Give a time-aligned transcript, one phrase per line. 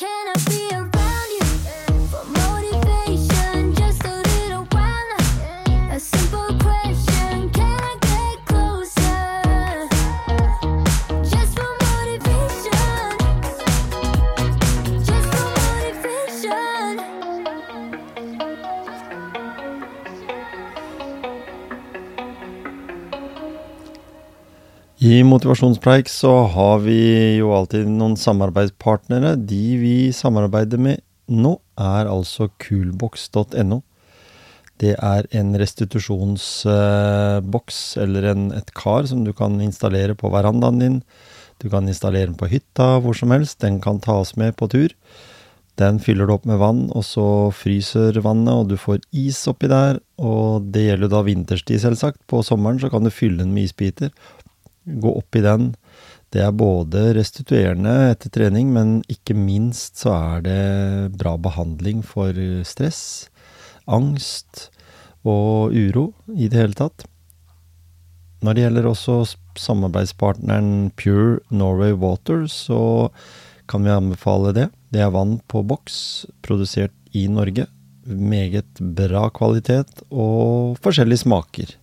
[0.00, 0.99] Can I be around
[25.00, 29.32] I Motivasjonspreik så har vi jo alltid noen samarbeidspartnere.
[29.48, 33.80] De vi samarbeider med nå, er altså coolbox.no.
[34.76, 41.00] Det er en restitusjonsboks eller en, et kar som du kan installere på verandaen din.
[41.64, 43.64] Du kan installere den på hytta, hvor som helst.
[43.64, 44.92] Den kan tas med på tur.
[45.80, 49.64] Den fyller du opp med vann, og så fryser vannet, og du får is oppi
[49.72, 49.96] der.
[50.20, 52.20] Og det gjelder da vinterstid, selvsagt.
[52.28, 54.12] På sommeren så kan du fylle den med isbiter
[54.84, 55.72] gå opp i den.
[56.30, 62.36] Det er både restituerende etter trening, men ikke minst så er det bra behandling for
[62.66, 63.28] stress,
[63.90, 64.68] angst
[65.26, 67.04] og uro i det hele tatt.
[68.40, 69.16] Når det gjelder også
[69.60, 73.10] samarbeidspartneren Pure Norway Water, så
[73.68, 74.70] kan vi anbefale det.
[74.90, 77.68] Det er vann på boks, produsert i Norge.
[78.06, 81.76] Meget bra kvalitet og forskjellige smaker.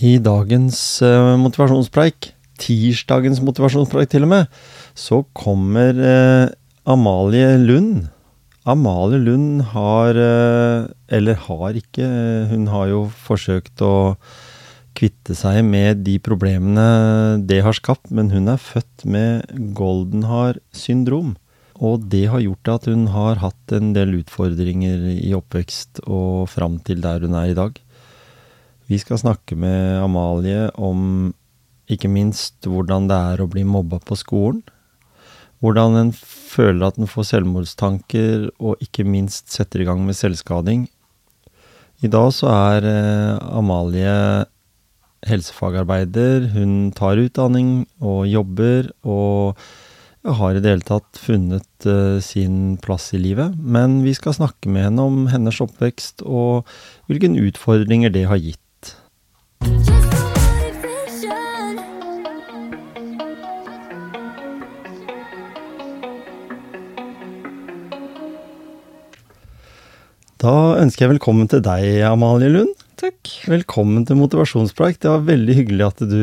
[0.00, 4.62] I dagens eh, motivasjonspreik, tirsdagens motivasjonspreik til og med,
[4.96, 6.46] så kommer eh,
[6.88, 8.06] Amalie Lund.
[8.64, 14.16] Amalie Lund har, eh, eller har ikke, eh, hun har jo forsøkt å
[14.96, 21.36] kvitte seg med de problemene det har skapt, men hun er født med goldenhar syndrom.
[21.76, 26.80] Og det har gjort at hun har hatt en del utfordringer i oppvekst og fram
[26.84, 27.76] til der hun er i dag.
[28.90, 31.30] Vi skal snakke med Amalie om
[31.90, 34.64] ikke minst hvordan det er å bli mobba på skolen.
[35.62, 40.88] Hvordan en føler at en får selvmordstanker, og ikke minst setter i gang med selvskading.
[42.02, 44.14] I dag så er eh, Amalie
[45.28, 46.48] helsefagarbeider.
[46.56, 49.60] Hun tar utdanning og jobber, og
[50.40, 53.54] har i det hele tatt funnet eh, sin plass i livet.
[53.54, 56.66] Men vi skal snakke med henne om hennes oppvekst og
[57.06, 58.64] hvilke utfordringer det har gitt.
[70.40, 72.70] Da ønsker jeg velkommen til deg, Amalie Lund.
[72.96, 73.28] Takk.
[73.44, 74.96] Velkommen til Motivasjonspreik.
[75.02, 76.22] Det var veldig hyggelig at du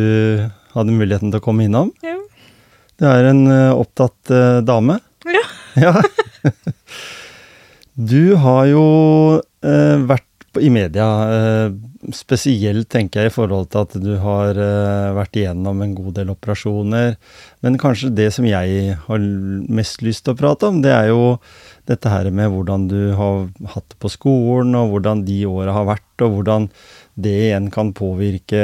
[0.73, 1.91] hadde muligheten til å komme innom.
[2.01, 2.16] Ja.
[2.97, 4.97] Du er en eh, opptatt eh, dame.
[5.29, 5.45] Ja.
[5.78, 5.94] Ja.
[7.97, 8.81] Du har jo
[9.66, 10.27] eh, vært
[10.63, 11.72] i media, eh,
[12.16, 16.31] spesielt tenker jeg i forhold til at du har eh, vært igjennom en god del
[16.34, 17.16] operasjoner.
[17.66, 19.25] Men kanskje det som jeg har
[19.79, 21.38] mest lyst til å prate om, det er jo
[21.88, 25.90] dette her med hvordan du har hatt det på skolen, og hvordan de åra har
[25.94, 26.69] vært, og hvordan
[27.17, 28.63] det igjen kan påvirke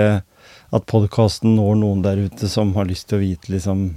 [0.74, 3.88] at podkasten når noen der ute som har lyst til å vite liksom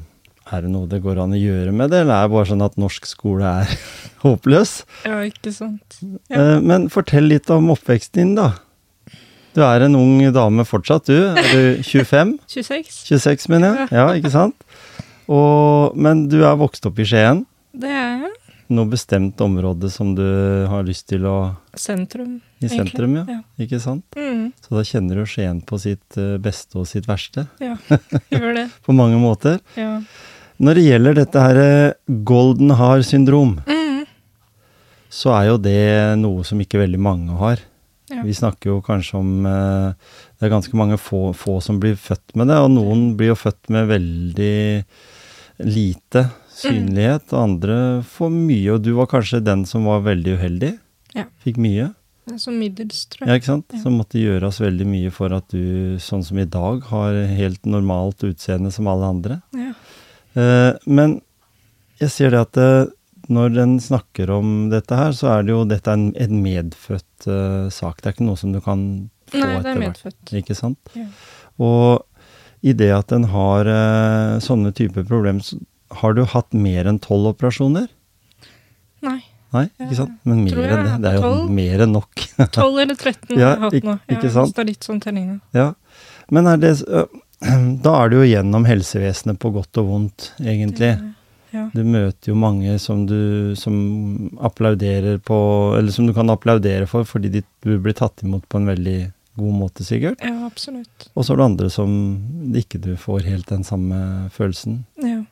[0.52, 2.62] er det noe det går an å gjøre med det, eller er det bare sånn
[2.66, 3.72] at norsk skole er
[4.24, 4.76] håpløs?
[5.06, 5.98] ja, ikke sant.
[6.30, 6.36] Ja.
[6.38, 8.52] Eh, Men fortell litt om oppveksten din, da.
[9.56, 11.16] Du er en ung dame fortsatt, du.
[11.32, 12.36] Er du 25?
[12.46, 12.90] 26.
[13.08, 13.88] 26, mener jeg.
[13.96, 14.66] Ja, ikke sant?
[15.32, 17.46] Og, men du er vokst opp i Skien.
[17.74, 18.32] Det er jeg.
[18.76, 20.24] Noe bestemt område som du
[20.68, 21.36] har lyst til å
[21.78, 22.40] Sentrum.
[22.58, 22.78] I egentlig.
[22.90, 23.24] sentrum, ja.
[23.30, 23.40] Ja.
[23.62, 24.04] Ikke sant?
[24.18, 27.46] Mm, Så da kjenner du Skien på sitt eh, beste og sitt verste.
[27.62, 27.76] ja,
[28.34, 28.64] gjør det.
[28.86, 29.60] På mange måter.
[29.78, 30.00] Ja.
[30.62, 31.94] Når det gjelder dette her eh,
[32.24, 34.04] golden har syndrom, Mm,
[35.12, 37.60] så er jo det noe som ikke veldig mange har.
[38.10, 38.22] Ja.
[38.22, 39.92] Vi snakker jo kanskje om eh,
[40.38, 43.38] Det er ganske mange få, få som blir født med det, og noen blir jo
[43.40, 44.84] født med veldig
[45.64, 48.74] lite synlighet, og andre får mye.
[48.76, 50.74] Og du var kanskje den som var veldig uheldig?
[51.16, 51.24] Ja.
[51.44, 51.90] Fikk mye?
[52.42, 53.68] Som middels, tror Ja, ikke sant?
[53.72, 53.80] Ja.
[53.84, 58.24] Som måtte gjøres veldig mye for at du, sånn som i dag, har helt normalt
[58.26, 59.40] utseende som alle andre.
[59.56, 59.72] Ja.
[60.36, 61.20] Eh, men
[62.00, 62.92] jeg ser det at eh,
[63.32, 67.26] når en snakker om dette her, så er det jo dette er en, en medfødt
[67.26, 67.98] uh, sak.
[67.98, 68.82] Det er ikke noe som du kan
[69.32, 70.34] få Nei, det etter er hvert.
[70.38, 70.92] Ikke sant?
[70.94, 71.08] Ja.
[71.58, 72.04] Og
[72.66, 75.58] i det at en har uh, sånne typer problemer, så
[75.98, 77.88] har du hatt mer enn tolv operasjoner?
[79.06, 79.18] Nei.
[79.54, 80.16] Nei, ikke sant?
[80.26, 80.94] Men mer enn det.
[81.02, 81.52] Det er jo 12.
[81.56, 82.24] mer enn nok.
[82.38, 83.94] 12 eller 13 Ja, har jeg hatt nå.
[83.94, 83.98] nå.
[84.16, 84.54] ikke Ja, sant?
[84.56, 85.36] Det er litt sånn nå.
[85.56, 85.68] Ja.
[86.34, 87.06] Men er det, øh,
[87.86, 90.94] da er du jo gjennom helsevesenet på godt og vondt, egentlig.
[91.54, 91.68] Ja.
[91.72, 93.76] Du møter jo mange som du som
[94.44, 95.36] applauderer på
[95.78, 98.96] Eller som du kan applaudere for fordi de, du blir tatt imot på en veldig
[99.38, 100.20] god måte, sikkert.
[100.24, 101.08] ja, absolutt.
[101.14, 101.90] Og så er det andre som
[102.56, 103.98] ikke du får helt den samme
[104.32, 104.82] følelsen.
[105.00, 105.22] Ja.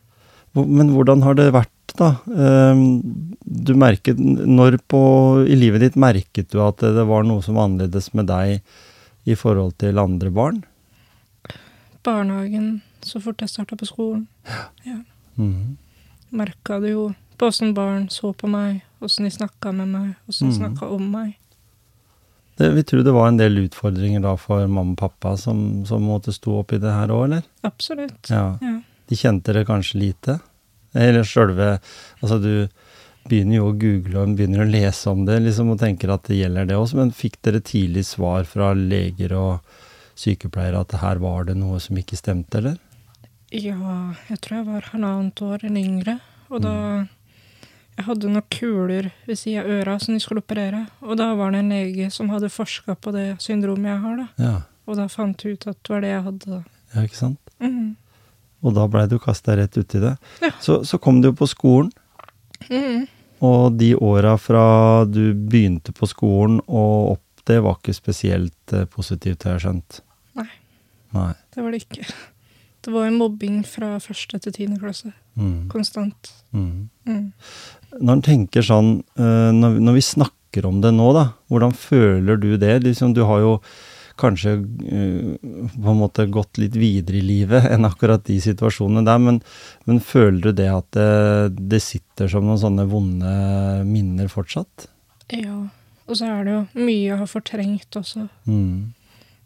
[0.55, 2.15] Men hvordan har det vært, da?
[2.31, 3.01] Ehm,
[3.45, 5.01] Du merket Når på,
[5.49, 8.61] i livet ditt merket du at det var noe som var annerledes med deg
[9.27, 10.63] i forhold til andre barn?
[12.05, 14.27] Barnehagen, så fort jeg starta på skolen.
[15.37, 15.77] Mhm.
[16.35, 20.51] Merka det jo på åssen barn så på meg, åssen de snakka med meg, åssen
[20.51, 20.61] de Mhm.
[20.61, 21.37] snakka om meg.
[22.57, 26.03] Det, vi tror det var en del utfordringer da for mamma og pappa som, som
[26.03, 27.43] måtte stå opp i det her òg, eller?
[27.65, 28.31] Absolutt.
[28.31, 28.59] Ja.
[28.63, 28.81] Ja.
[29.09, 30.41] De kjente det kanskje lite?
[30.95, 31.81] Eller sjølve
[32.23, 32.69] Altså, du
[33.29, 36.37] begynner jo å google og begynner å lese om det liksom, og tenker at det
[36.39, 39.61] gjelder det også, men fikk dere tidlig svar fra leger og
[40.19, 42.79] sykepleiere at her var det noe som ikke stemte, eller?
[43.55, 46.21] Ja, jeg tror jeg var halvannet år eller yngre.
[46.51, 46.73] Og da
[47.05, 47.09] Mm.
[47.97, 50.89] Jeg hadde noen kuler ved sida av øra som de skulle operere.
[51.07, 54.27] Og da var det en lege som hadde forska på det syndromet jeg har, da.
[54.43, 54.55] Ja,
[54.89, 56.65] Og da fant jeg ut at det var det jeg hadde.
[56.95, 57.39] ja ikke sant?
[57.61, 57.95] Mm.
[58.65, 60.17] Og da blei du kasta rett uti det.
[60.43, 60.51] Ja.
[60.61, 61.93] Så, så kom du jo på skolen,
[62.71, 63.07] Mm.
[63.41, 68.87] og de åra fra du begynte på skolen og opp, det var ikke spesielt eh,
[68.87, 70.01] positivt, har jeg skjønt?
[70.39, 70.51] Nei.
[71.15, 71.33] Nei.
[71.55, 72.07] Det var det ikke.
[72.85, 75.15] Det var en mobbing fra første til tiende klasse.
[75.41, 75.71] Mm.
[75.73, 76.31] Konstant.
[76.53, 76.91] Mm.
[77.09, 77.27] Mm.
[78.01, 82.51] Når en tenker sånn, eh, når, vi snakker om det nå, da, hvordan føler du
[82.61, 82.77] det?
[82.85, 83.55] Liksom, du har jo
[84.21, 85.31] kanskje eh,
[85.75, 89.41] på en måte gått litt videre i livet enn akkurat de situasjonene der, men,
[89.89, 91.09] men føler du det at det,
[91.73, 93.33] det sitter som noen sånne vonde
[93.89, 94.91] minner fortsatt?
[95.33, 95.65] Ja.
[96.05, 98.27] Og så er det jo mye jeg har fortrengt også.
[98.45, 98.93] Mm.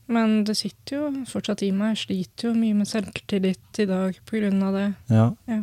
[0.09, 1.97] Men det sitter jo fortsatt i meg.
[1.97, 4.87] Jeg sliter jo mye med selvtillit i dag av det.
[5.13, 5.27] Ja.
[5.51, 5.59] Ja.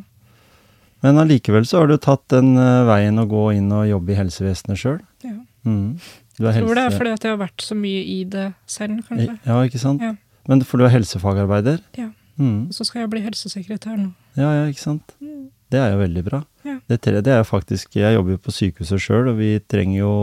[1.06, 4.20] Men allikevel så har du tatt den uh, veien å gå inn og jobbe i
[4.20, 5.00] helsevesenet sjøl.
[5.26, 5.38] Ja.
[5.66, 5.98] Mm.
[6.38, 9.02] Du Jeg tror det er fordi at jeg har vært så mye i det selv,
[9.08, 9.38] kanskje.
[9.48, 10.04] Ja, ikke sant?
[10.04, 10.14] Ja.
[10.50, 11.82] Men for du er helsefagarbeider?
[11.98, 12.10] Ja.
[12.36, 12.68] Mm.
[12.68, 14.10] Og så skal jeg bli helsesekretær nå.
[14.36, 15.16] Ja, ja, ikke sant?
[15.24, 15.48] Mm.
[15.74, 16.42] Det er jo veldig bra.
[16.66, 16.76] Ja.
[16.90, 20.14] Det, det er jo faktisk Jeg jobber jo på sykehuset sjøl, og vi trenger jo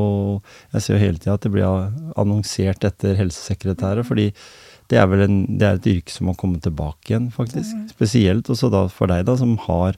[0.73, 4.31] Jeg ser jo hele tida at det blir annonsert etter helsesekretærer, fordi
[4.91, 7.73] det er vel en, det er et yrke som må komme tilbake igjen, faktisk.
[7.95, 9.97] Spesielt også da for deg, da, som har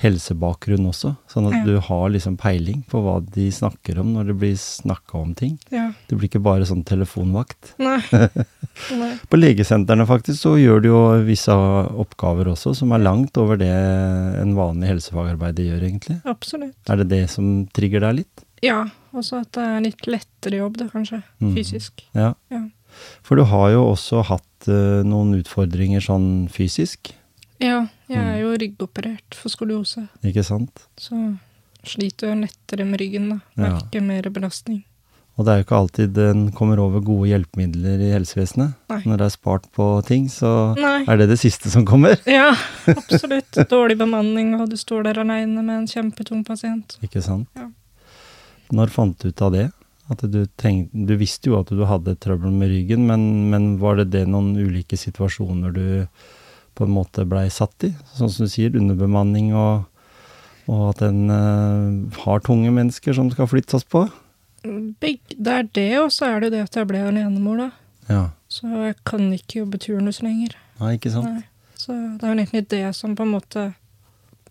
[0.00, 1.14] helsebakgrunn også.
[1.28, 1.64] Sånn at Ja.
[1.64, 5.58] du har liksom peiling på hva de snakker om når det blir snakka om ting.
[5.70, 5.92] Ja.
[6.08, 7.74] Du blir ikke bare sånn telefonvakt.
[7.78, 7.98] Nei.
[8.96, 9.10] Nei.
[9.28, 13.68] På legesentrene faktisk så gjør du jo visse oppgaver også som er langt over det
[13.70, 16.20] en vanlig helsefagarbeider gjør, egentlig.
[16.24, 16.76] Absolutt.
[16.88, 18.44] Er det det som trigger deg litt?
[18.64, 18.84] Ja.
[19.12, 21.22] Også at det er litt lettere jobb, det, kanskje.
[21.42, 21.54] Mm.
[21.56, 22.04] Fysisk.
[22.14, 22.34] Ja.
[22.52, 22.64] Ja.
[23.26, 27.12] For du har jo også hatt uh, noen utfordringer sånn fysisk,
[27.60, 27.86] Ja.
[28.08, 28.28] Jeg Mm.
[28.34, 30.86] er jo ryggoperert for skoliose, ikke sant?
[30.98, 31.36] så
[31.84, 33.40] sliter jeg lettere med ryggen, da.
[33.56, 33.70] Ja.
[33.78, 34.82] Merker mer belastning.
[35.38, 38.74] Og det er jo ikke alltid en kommer over gode hjelpemidler i helsevesenet.
[38.90, 38.98] Nei.
[39.06, 41.04] Når det er spart på ting, så Nei.
[41.08, 42.18] er det det siste som kommer.
[42.26, 42.50] Ja,
[42.86, 43.50] absolutt.
[43.70, 46.98] Dårlig bemanning, og du står der aleine med en kjempetung pasient.
[47.02, 47.48] Ikke sant?
[47.56, 47.70] Ja.
[48.72, 49.70] Når fant du ut av det?
[50.10, 53.96] At du, tenk, du visste jo at du hadde trøbbel med ryggen, men, men var
[53.96, 55.86] det det noen ulike situasjoner du
[56.80, 57.92] på en måte blei satt i?
[58.16, 59.84] Sånn som du sier, underbemanning og,
[60.70, 64.06] og at en uh, har tunge mennesker som skal flyttes på?
[64.64, 67.70] Begge, det er det, og så er det det at jeg ble alenemor, da.
[68.10, 68.24] Ja.
[68.50, 70.56] Så jeg kan ikke jobbe turnus lenger.
[70.80, 71.30] Nei, ikke sant?
[71.30, 71.46] Nei.
[71.80, 73.70] Så det er jo egentlig det som på en måte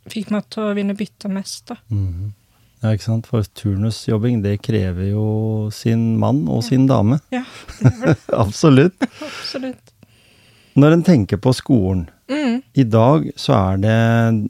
[0.09, 1.81] fikk meg til å ville bytte mest, da.
[1.93, 2.35] Mhm.
[2.79, 3.25] Ja, ikke sant?
[3.27, 5.23] For turnusjobbing, det krever jo
[5.75, 7.17] sin mann og sin dame.
[7.35, 7.41] Ja,
[7.81, 8.35] det gjør det.
[8.39, 9.07] Absolutt.
[9.19, 9.91] Absolutt.
[10.79, 12.61] Når en tenker på skolen, Mm.
[12.73, 13.93] I dag så er det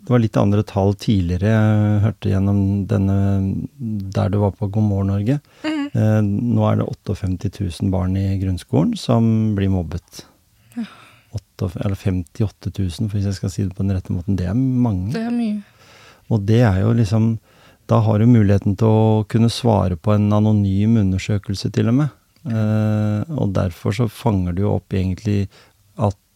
[0.03, 1.51] Det var litt andre tall tidligere.
[1.53, 3.17] Jeg hørte gjennom denne
[4.15, 5.39] der du var på God morgen Norge.
[5.63, 5.85] Mm.
[5.93, 10.25] Eh, nå er det 58 000 barn i grunnskolen som blir mobbet.
[10.75, 10.85] Ja.
[11.39, 14.37] 8, eller 58 000, for hvis jeg skal si det på den rette måten.
[14.37, 15.13] Det er mange.
[15.15, 15.61] Det er mye.
[16.29, 17.37] Og det er jo liksom
[17.89, 22.11] Da har du muligheten til å kunne svare på en anonym undersøkelse, til og med.
[22.45, 25.47] Eh, og derfor så fanger du jo opp egentlig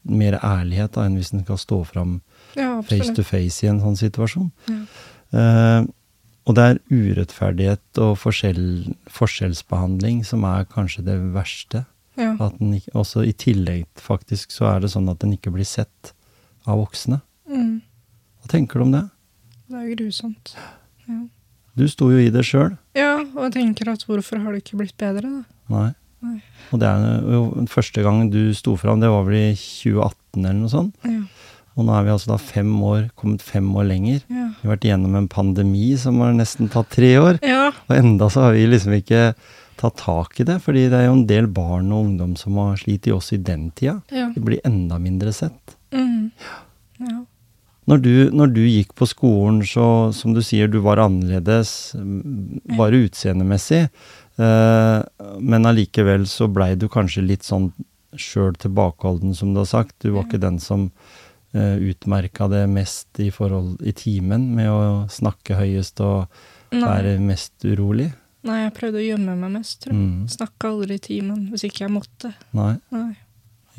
[0.04, 2.22] mer ærlighet da, enn hvis en skal stå fram
[2.58, 4.50] Ja, face to face i en sånn situasjon.
[4.70, 4.80] Ja.
[5.34, 5.92] Uh,
[6.44, 8.66] og det er urettferdighet og forskjell,
[9.12, 11.86] forskjellsbehandling som er kanskje det verste.
[12.20, 12.36] Ja.
[12.36, 16.12] Ikke, også i tillegg faktisk så er det sånn at den ikke blir sett
[16.68, 17.22] av voksne.
[17.48, 17.80] Mm.
[18.44, 19.06] Hva tenker du om det?
[19.72, 20.54] Det er grusomt.
[21.08, 21.22] Ja.
[21.80, 22.76] Du sto jo i det sjøl.
[22.94, 25.62] ja, og jeg tenker at hvorfor har det ikke blitt bedre, da?
[25.74, 25.90] Nei.
[26.24, 26.38] Nei.
[26.74, 30.62] Og det er jo første gang du sto fram, det var vel i 2018 eller
[30.62, 31.10] noe sånt.
[31.10, 31.22] Ja.
[31.74, 34.22] Og nå er vi altså da fem år, kommet fem år lenger.
[34.30, 34.46] Ja.
[34.60, 37.42] Vi har vært igjennom en pandemi som har nesten tatt tre år.
[37.46, 37.72] Ja.
[37.88, 39.32] Og enda så har vi liksom ikke
[39.82, 42.78] tatt tak i det, fordi det er jo en del barn og ungdom som har
[42.82, 44.00] slitt i oss i den tida.
[44.14, 44.30] Ja.
[44.36, 45.78] De blir enda mindre sett.
[45.94, 46.32] Mm.
[47.02, 47.20] ja.
[47.90, 51.92] Når du, når du gikk på skolen, så som du sier, du var annerledes,
[52.78, 53.90] bare utseendemessig,
[54.38, 57.72] men allikevel så blei du kanskje litt sånn
[58.18, 59.96] sjøl tilbakeholden, som du har sagt.
[60.02, 60.88] Du var ikke den som
[61.56, 66.28] uh, utmerka det mest i forhold i timen, med å snakke høyest og
[66.74, 66.82] Nei.
[66.86, 68.12] være mest urolig.
[68.44, 70.02] Nei, jeg prøvde å gjemme meg mest, tror jeg.
[70.04, 70.26] Mm.
[70.34, 72.34] Snakka aldri i timen hvis ikke jeg måtte.
[72.58, 73.14] Nei, Nei.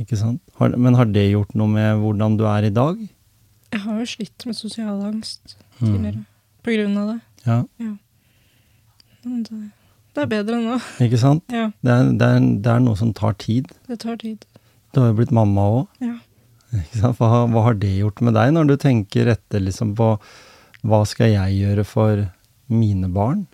[0.00, 0.40] ikke sant?
[0.58, 3.02] Har, men har det gjort noe med hvordan du er i dag?
[3.74, 6.20] Jeg har jo slitt med sosial angst Mm.
[6.62, 7.20] på grunn av det.
[7.44, 7.56] Ja,
[9.24, 9.56] Men det,
[10.14, 10.76] det er bedre nå.
[11.02, 11.42] ikke sant?
[11.52, 13.70] Ja, Det er, det, er, det er noe som tar tid.
[13.88, 14.44] det tar tid.
[14.94, 15.86] Du har jo blitt mamma òg.
[16.04, 16.14] Ja.
[16.74, 17.18] Ikke sant?
[17.18, 20.12] Hva, har- hva har det gjort med deg, når du tenker etter liksom på
[20.84, 22.24] hva skal jeg gjøre for
[22.68, 23.46] mine barn?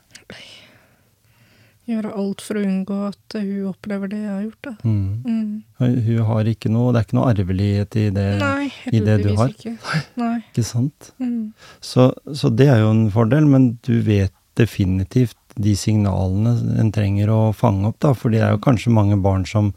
[1.91, 4.73] Gjøre alt for å unngå at hun opplever det jeg har gjort, da.
[4.85, 5.23] Mm.
[5.27, 5.63] Mm.
[6.07, 9.31] Hun har ikke noe, det er ikke noe arvelighet i det, Nei, i det du
[9.41, 9.49] har?
[9.51, 9.73] ikke.
[10.21, 10.37] Nei.
[10.53, 11.09] ikke sant?
[11.19, 11.49] Mm.
[11.83, 17.33] Så, så det er jo en fordel, men du vet definitivt de signalene en trenger
[17.35, 19.73] å fange opp, da, for det er jo kanskje mange barn som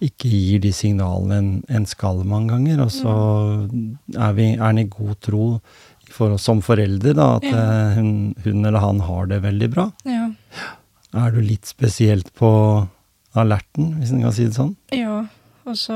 [0.00, 3.14] ikke gir de signalene en, en skal mange ganger, og så
[4.16, 5.46] er, vi, er en i god tro
[6.10, 7.58] for som foreldre, da, at Ja.
[7.58, 8.12] eh, hun,
[8.44, 9.84] hun eller han har det veldig bra.
[10.08, 10.30] Ja.
[11.20, 12.48] Er du litt spesielt på
[13.38, 14.76] alerten, hvis en kan si det sånn?
[14.94, 15.24] ja.
[15.68, 15.94] Og så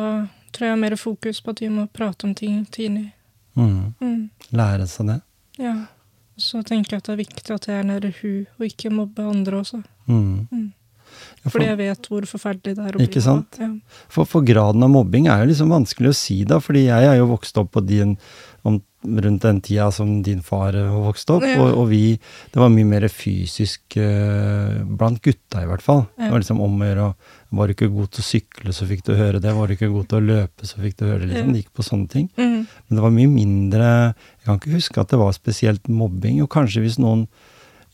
[0.52, 3.08] tror jeg jeg har mer fokus på at vi må prate om ting tidlig.
[3.56, 3.94] Mm.
[3.98, 4.20] Mm.
[4.54, 5.16] Lære seg det.
[5.58, 5.72] Ja.
[6.36, 9.22] Så tenker jeg at det er viktig at jeg er nede hun, og ikke mobbe
[9.22, 9.82] andre også.
[10.06, 10.46] Mm.
[10.50, 10.72] Mm.
[11.44, 13.58] Ja, for- Fordi jeg vet hvor forferdelig det er å bli Ikke sant?
[13.60, 13.68] Ja.
[14.08, 17.18] For, for graden av mobbing er jo liksom vanskelig å si, da, fordi jeg er
[17.20, 18.16] jo vokst opp på din,
[18.64, 21.58] om, rundt den tida som din far eh, vokste opp, Ja.
[21.60, 26.06] og, og vi Det var mye mer fysisk uh, blant gutta, i hvert fall.
[26.16, 27.14] Det var liksom om å gjøre å-
[27.54, 29.52] Var du ikke god til å sykle, så fikk du høre det.
[29.54, 31.28] Var du ikke god til å løpe, så fikk du høre det.
[31.28, 31.46] Liksom.
[31.46, 31.52] Ja.
[31.52, 32.30] Det gikk på sånne ting.
[32.40, 32.64] Mm.
[32.88, 36.40] Men det var mye mindre Jeg kan ikke huske at det var spesielt mobbing.
[36.42, 37.28] Og kanskje hvis noen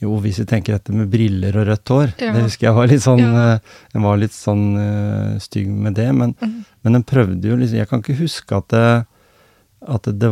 [0.01, 2.13] Jo, hvis vi tenker dette med briller og rødt hår.
[2.23, 2.33] Ja.
[2.33, 3.43] Det husker jeg var litt sånn Ja.
[3.55, 6.09] eh, Jeg var litt sånn uh, stygg med det.
[6.17, 6.55] Men, mm.
[6.83, 8.87] men den prøvde jo liksom Jeg kan ikke huske at det,
[9.97, 10.31] at det,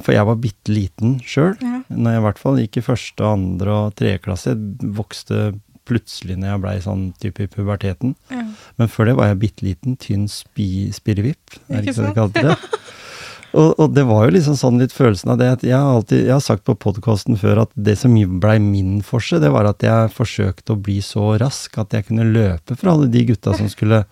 [0.00, 1.52] For jeg var bitte liten sjøl.
[1.60, 1.82] Ja.
[1.92, 4.56] Når jeg i hvert fall gikk i første, andre og tredje klasse.
[4.56, 5.52] Jeg vokste
[5.84, 8.14] plutselig når jeg blei sånn type i puberteten.
[8.32, 8.46] Ja.
[8.80, 11.58] Men før det var jeg bitte liten, tynn spi, spirrevipp.
[11.68, 12.56] Er det Ikke det de kalte det?
[13.54, 16.24] Og, og det var jo liksom sånn litt følelsen av det at jeg har alltid,
[16.26, 19.84] jeg har sagt på podkasten før at det som blei min forse, det var at
[19.86, 23.70] jeg forsøkte å bli så rask at jeg kunne løpe fra alle de gutta som
[23.70, 24.02] skulle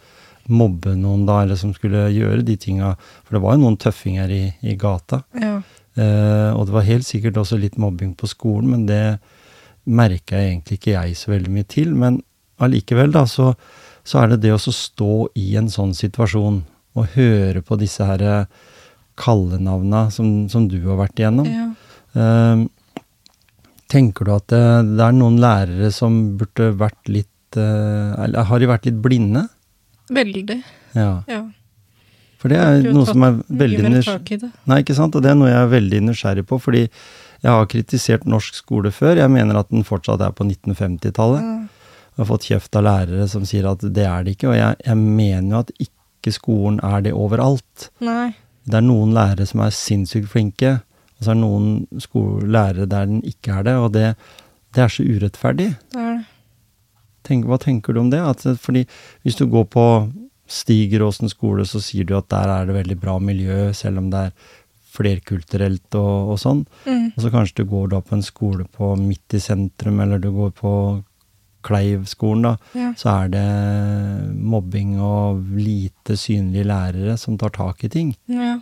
[0.50, 2.94] mobbe noen da, eller som skulle gjøre de tinga.
[3.26, 5.24] For det var jo noen tøffinger i, i gata.
[5.38, 5.60] ja.
[5.92, 9.18] Eh, og det var helt sikkert også litt mobbing på skolen, men det
[9.84, 11.92] merka egentlig ikke jeg så veldig mye til.
[11.98, 12.20] Men
[12.62, 13.52] allikevel, da, så,
[14.04, 16.62] så er det det å stå i en sånn situasjon
[16.96, 18.62] og høre på disse her eh,
[19.20, 21.48] kallenavna som, som du har vært igjennom.
[21.48, 21.68] ja.
[22.12, 22.66] Uh,
[23.92, 24.60] tenker du at det,
[24.96, 29.46] det er noen lærere som burde vært litt uh, Eller har de vært litt blinde?
[30.12, 30.58] Veldig.
[30.96, 31.22] Ja.
[31.28, 31.40] Ja.
[32.40, 34.50] For det er noe som er veldig Mye mer nysg- tak i det.
[34.68, 35.14] Nei, ikke sant?
[35.16, 38.90] Og det er noe jeg er veldig nysgjerrig på, fordi jeg har kritisert norsk skole
[38.92, 39.20] før.
[39.22, 41.40] Jeg mener at den fortsatt er på 1950-tallet.
[41.40, 41.58] Ja.
[42.12, 44.80] Jeg har fått kjeft av lærere som sier at det er det ikke, og jeg,
[44.84, 47.88] jeg mener jo at ikke skolen er det overalt.
[48.04, 48.32] Nei.
[48.68, 50.76] Det er noen lærere som er sinnssykt flinke,
[51.18, 54.12] og så er det noen lærere der den ikke er det, og det,
[54.74, 55.72] det er så urettferdig.
[55.92, 56.26] Det er det.
[57.22, 58.18] Tenk, hva tenker du om det?
[58.18, 58.82] At, fordi
[59.22, 59.86] hvis du går på
[60.52, 64.26] Stigeråsen skole, så sier du at der er det veldig bra miljø, selv om det
[64.26, 64.50] er
[64.92, 66.64] flerkulturelt og, og sånn.
[66.84, 67.06] Mm.
[67.14, 70.28] Og så kanskje du går da på en skole på midt i sentrum, eller du
[70.34, 70.72] går på
[71.62, 72.56] Kleiv-skolen, da.
[72.78, 72.92] Ja.
[72.98, 73.46] Så er det
[74.38, 78.14] mobbing og lite synlige lærere som tar tak i ting.
[78.28, 78.58] ja.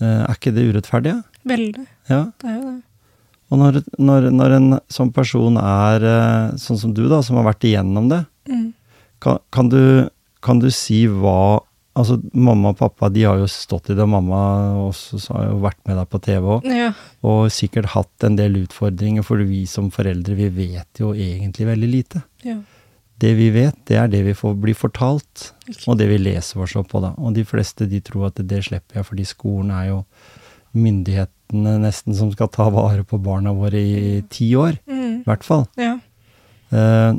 [0.00, 1.12] Eh, er ikke det urettferdig?
[1.44, 1.82] Veldig.
[2.08, 2.22] Ja.
[2.40, 2.78] Det er jo det.
[3.50, 7.44] Og når, når, når en sånn person er eh, sånn som du, da, som har
[7.50, 8.72] vært igjennom det, Mm.
[9.20, 10.08] kan, kan, du,
[10.42, 11.60] kan du si hva
[11.98, 14.38] Altså, mamma og pappa de har jo stått i det, og mamma
[14.86, 16.92] også så har jo vært med deg på TV òg, Ja.
[17.26, 21.90] og sikkert hatt en del utfordringer, for vi som foreldre, vi vet jo egentlig veldig
[21.90, 22.22] lite.
[22.44, 22.60] ja.
[23.20, 25.84] Det vi vet, det er det vi får bli fortalt, okay.
[25.92, 27.10] og det vi leser oss opp på, da.
[27.18, 30.04] Og de fleste de tror at det slipper jeg, fordi skolen er jo
[30.74, 35.20] myndighetene nesten som skal ta vare på barna våre i ti år, Mm.
[35.20, 35.66] i hvert fall.
[35.76, 35.98] Ja.
[36.72, 37.12] Eh,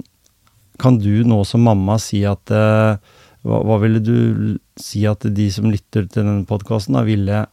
[0.80, 2.98] kan du nå som mamma si at eh,
[3.46, 7.46] hva, hva ville du si at de som lytter til denne podkasten, ville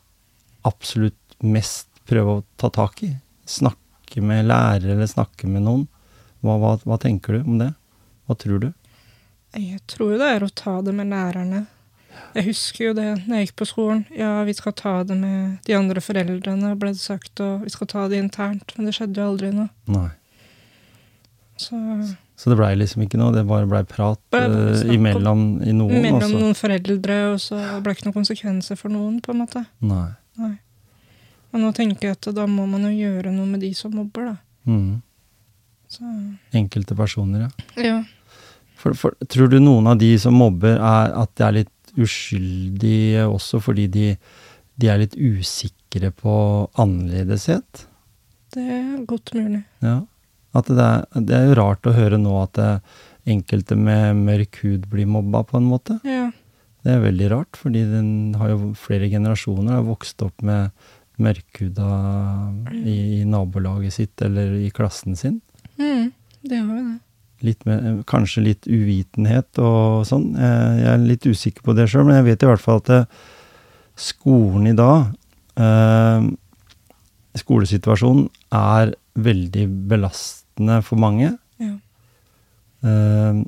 [0.69, 3.13] absolutt mest prøve å ta tak i?
[3.49, 5.87] Snakke med lærere, eller snakke med noen?
[6.45, 7.73] Hva, hva, hva tenker du om det?
[8.29, 8.71] Hva tror du?
[9.57, 11.65] Jeg tror jo det er å ta det med lærerne.
[12.35, 14.05] Jeg husker jo det når jeg gikk på skolen.
[14.15, 17.91] Ja, vi skal ta det med de andre foreldrene, ble det sagt, og vi skal
[17.91, 18.75] ta det internt.
[18.77, 19.71] Men det skjedde jo aldri noe.
[19.89, 20.11] Nei.
[21.59, 21.79] Så
[22.39, 25.97] Så det blei liksom ikke noe, det bare blei prat Bare eh, imellom i noen,
[26.05, 26.39] mellom altså?
[26.39, 29.65] noen foreldre, og så ble det ikke noen konsekvenser for noen, på en måte.
[29.83, 30.07] Nei.
[30.39, 30.55] Nei.
[31.51, 34.31] Men nå tenker jeg at da må man jo gjøre noe med de som mobber,
[34.31, 34.37] da.
[34.71, 35.01] Mm.
[35.89, 36.05] Så
[36.61, 37.83] Enkelte personer, ja.
[37.83, 37.99] ja.
[38.79, 43.25] For, for, tror du noen av de som mobber, er at de er litt uskyldige
[43.27, 44.13] også fordi de,
[44.79, 46.37] de er litt usikre på
[46.79, 47.89] annerledeshet?
[48.55, 49.65] Det er godt mulig.
[49.83, 50.05] Ja.
[50.57, 52.71] At det er, det er jo rart å høre nå at det,
[53.29, 55.99] enkelte med mørk hud blir mobba, på en måte.
[56.07, 56.29] Ja.
[56.87, 60.71] Det er veldig rart, fordi den har jo flere generasjoner har vokst opp med
[61.19, 61.89] mørkhuda
[62.79, 65.41] i, i nabolaget sitt eller i klassen sin.
[65.77, 66.13] Mm,
[66.47, 66.97] det har jo det.
[67.47, 70.31] litt med, kanskje litt uvitenhet og sånn.
[70.39, 72.93] Jeg jeg er litt usikker på det sjøl, men jeg vet i hvert fall at
[72.93, 73.03] det,
[73.99, 75.09] skolen i dag
[75.59, 76.29] eh,
[77.41, 81.33] Skolesituasjonen er veldig belastende for mange.
[81.63, 81.75] Ja.
[82.85, 83.43] Uh,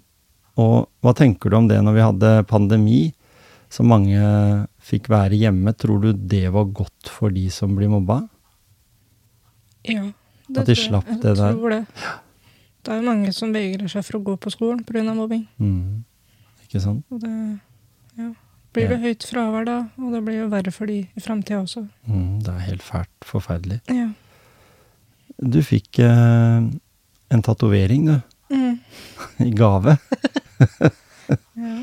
[0.60, 3.00] og hva tenker du om det når vi hadde pandemi,
[3.70, 4.18] så mange
[4.82, 5.72] fikk være hjemme?
[5.78, 8.22] Tror du det var godt for de som blir mobba?
[9.86, 10.10] ja
[10.50, 11.16] At de slapp jeg.
[11.16, 11.54] Jeg det der.
[11.54, 11.84] tror Det.
[12.84, 15.14] det er jo mange som vegrer seg for å gå på skolen pga.
[15.14, 15.46] mobbing.
[15.58, 16.04] Mm.
[16.66, 17.04] Ikke sant?
[17.10, 17.30] Og det
[18.18, 18.32] ja.
[18.72, 21.82] Blir det høyt fravær da, og det blir jo verre for de i framtida også.
[22.06, 23.10] Mm, det er helt fælt.
[23.26, 23.80] Forferdelig.
[23.90, 24.08] Ja.
[25.40, 26.68] Du fikk eh,
[27.34, 28.20] en tatovering, du.
[28.54, 28.78] Mm.
[29.48, 29.96] I gave.
[31.54, 31.74] ja.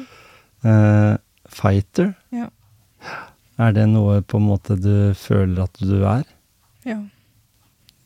[0.64, 1.18] Eh,
[1.50, 2.14] fighter.
[2.30, 2.50] Ja.
[3.58, 6.24] Er det noe på en måte du føler at du er?
[6.86, 7.00] Ja.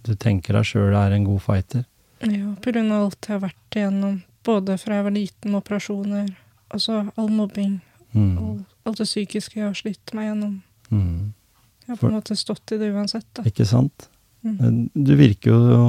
[0.05, 1.85] Du tenker deg sjøl er en god fighter?
[2.21, 2.47] ja.
[2.53, 6.27] Av alt jeg har vært igjennom, både fra jeg var liten med operasjoner,
[6.73, 7.79] altså all mobbing,
[8.11, 8.37] Mm.
[8.43, 10.55] all, alt det psykiske jeg har slitt meg gjennom.
[10.91, 11.33] Mm.
[11.85, 13.43] Jeg har på en måte stått i det uansett, da.
[13.47, 14.07] Ikke sant?
[14.45, 14.55] Mm.
[14.57, 15.81] Eh, Du virker jo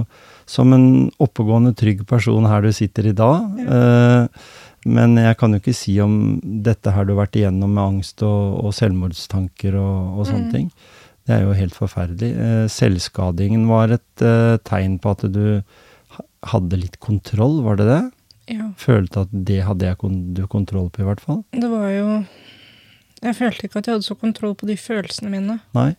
[0.47, 3.49] som en oppegående, trygg person her du sitter i dag.
[3.63, 4.29] Ja.
[4.85, 8.23] men jeg kan jo ikke si om dette her du har vært igjennom med angst
[8.27, 10.53] og, og selvmordstanker og, og sånne Mm.
[10.53, 10.71] ting.
[11.25, 12.33] Det er jo helt forferdelig.
[12.35, 15.63] Eh, selvskadingen var et eh, tegn på at du
[16.51, 18.01] hadde litt kontroll, var det det?
[18.57, 18.73] Ja.
[18.77, 21.45] Følte at det hadde jeg du kontroll på, i hvert fall?
[21.55, 22.25] Det var jo
[23.23, 25.93] Jeg følte ikke at jeg hadde så kontroll på de følelsene mine, Nei?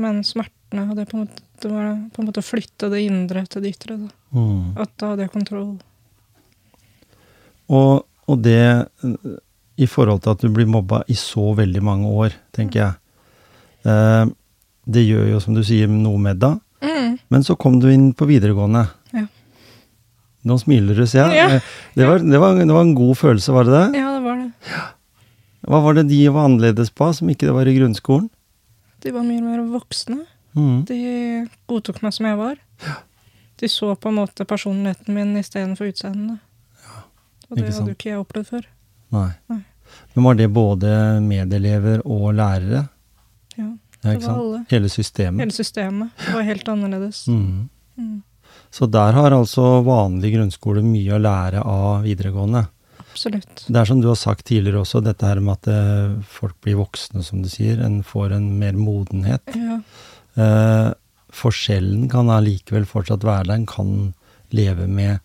[0.00, 3.02] men smertene hadde jeg på en måte Det var på en måte å flytte det
[3.04, 3.96] indre til det ytre.
[4.00, 4.08] Da.
[4.34, 4.72] Mm.
[4.82, 5.68] At da hadde jeg kontroll.
[7.70, 8.62] Og, og det
[9.80, 12.98] i forhold til at du blir mobba i så veldig mange år, tenker jeg.
[13.86, 14.24] Eh,
[14.92, 16.58] det gjør jo, som du sier, noe med deg.
[16.82, 17.14] Mm.
[17.30, 18.84] Men så kom du inn på videregående.
[19.14, 19.24] Ja.
[20.50, 21.38] Nå smiler du, ser jeg.
[21.38, 21.60] Ja.
[21.60, 24.02] Eh, Det, var, det, var, det var en god følelse, var det det?
[24.02, 24.50] Ja, det var det.
[25.62, 28.28] Hva var det de var annerledes på, som ikke det var i grunnskolen?
[29.02, 30.24] De var mye mer voksne.
[30.58, 30.84] Mm.
[30.88, 30.98] De
[31.70, 32.56] godtok meg som jeg var.
[33.62, 36.40] De så på en måte personligheten min istedenfor utseendet.
[37.48, 38.66] Og det hadde jo ikke jeg opplevd før.
[39.14, 39.28] Nei.
[39.52, 39.60] Nei.
[40.14, 40.90] Men var det både
[41.24, 42.86] medelever og lærere?
[43.58, 43.70] Ja,
[44.02, 44.64] Ja, Det var alle.
[44.70, 45.40] Hele systemet?
[45.44, 47.26] Hele systemet var helt annerledes.
[47.28, 47.68] Mm.
[47.98, 48.22] Mm.
[48.72, 52.64] Så der har altså vanlig grunnskole mye å lære av videregående.
[53.12, 53.66] Absolutt.
[53.68, 56.80] Det er som du har sagt tidligere også, dette her med at eh, folk blir
[56.80, 57.82] voksne, som du sier.
[57.84, 59.54] En får en mer modenhet.
[59.56, 59.78] Ja.
[60.40, 60.88] Eh,
[61.32, 63.60] forskjellen kan allikevel fortsatt være der.
[63.60, 63.92] En kan
[64.52, 65.20] leve med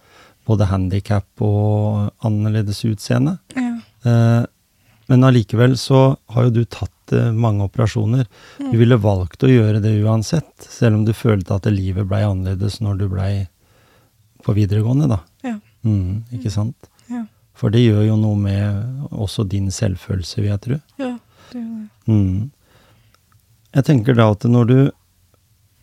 [0.48, 3.40] både handikap og annerledes utseende.
[3.56, 3.74] ja.
[4.08, 4.46] Eh,
[5.08, 8.28] men allikevel så har jo du tatt eh, mange operasjoner.
[8.60, 8.72] Mm.
[8.74, 12.82] Du ville valgt å gjøre det uansett, selv om du følte at livet blei annerledes
[12.84, 13.32] når du blei
[14.44, 15.22] på videregående, da.
[15.48, 15.56] Ja.
[15.88, 16.92] Mm, ikke sant?
[17.58, 20.78] For det gjør jo noe med også din selvfølelse, vil jeg tro.
[21.02, 21.16] ja.
[21.48, 21.90] Det gjør det.
[22.12, 22.52] Mm.
[23.78, 24.78] Jeg tenker da at når du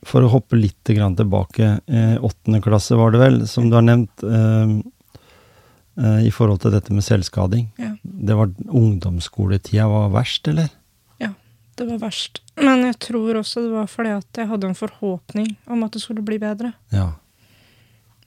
[0.04, 3.80] For å hoppe litt grann tilbake, eh, åttende klasse var det vel, som du har
[3.86, 4.74] nevnt, eh,
[5.96, 7.70] eh, i forhold til dette med selvskading.
[7.80, 7.94] Ja.
[8.04, 10.68] Det var ungdomsskoletida var verst, eller?
[11.18, 11.30] Ja,
[11.76, 12.42] Det var verst.
[12.60, 16.02] Men jeg tror også det var fordi at jeg hadde en forhåpning om at det
[16.02, 16.74] skulle bli bedre.
[16.92, 17.14] Ja.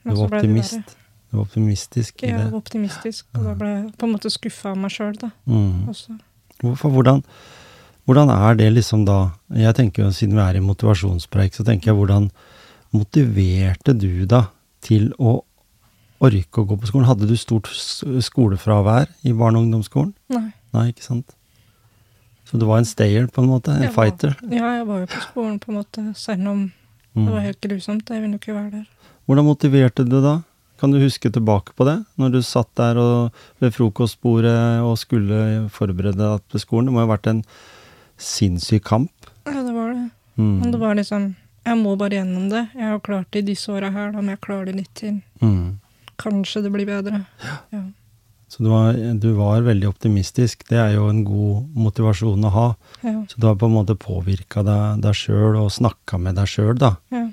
[0.02, 0.96] Du var optimist.
[1.30, 4.70] Du var optimistisk i Jeg var optimistisk, og da ble jeg på en måte skuffa
[4.72, 5.30] av meg sjøl, da.
[5.46, 5.88] Mm.
[6.62, 7.22] Hvorfor, hvordan,
[8.08, 9.18] hvordan er det liksom da
[9.54, 12.30] Jeg tenker jo, Siden vi er i motivasjonspreik, så tenker jeg hvordan
[12.96, 14.46] motiverte du da
[14.80, 15.42] til å
[16.24, 17.06] orke å gå på skolen?
[17.06, 20.14] Hadde du stort skolefravær i barne- og ungdomsskolen?
[20.32, 20.48] Nei.
[20.74, 21.34] Nei, ikke sant?
[22.48, 23.68] Så du var en stayer, på en måte?
[23.76, 24.36] En Jeg var- fighter?
[24.50, 26.72] Ja, jeg var jo på skolen, på en måte, selv om
[27.16, 27.24] Mm.
[27.26, 28.08] det var helt grusomt.
[28.08, 28.86] Jeg ville jo ikke være der.
[29.26, 30.42] Hvordan motiverte du da?
[30.78, 31.96] Kan du huske tilbake på det?
[32.20, 36.88] Når du satt der og, ved frokostbordet og skulle forberede deg til skolen.
[36.88, 37.42] Det må jo ha vært en
[38.18, 39.30] sinnssyk kamp.
[39.48, 40.08] Ja, det var det.
[40.38, 40.56] Mm.
[40.62, 41.34] Men det var liksom
[41.66, 42.68] Jeg må bare gjennom det.
[42.78, 45.18] Jeg har klart det i disse åra her, da må jeg klare det litt til.
[45.42, 45.80] Mm.
[46.16, 47.24] Kanskje det blir bedre.
[47.74, 47.82] Ja.
[48.48, 50.64] Så du var, du var veldig optimistisk.
[50.70, 52.68] Det er jo en god motivasjon å ha.
[53.02, 53.18] Ja.
[53.28, 56.72] Så du har på en måte påvirka deg, deg sjøl og snakka med deg sjøl,
[56.80, 56.94] da.
[57.12, 57.26] ja.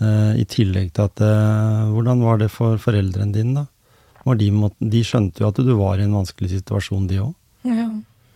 [0.00, 3.66] Eh, I tillegg til at eh, Hvordan var det for foreldrene dine, da?
[4.24, 4.48] Var de,
[4.92, 7.34] de skjønte jo at du var i en vanskelig situasjon, de òg.
[7.68, 7.90] ja.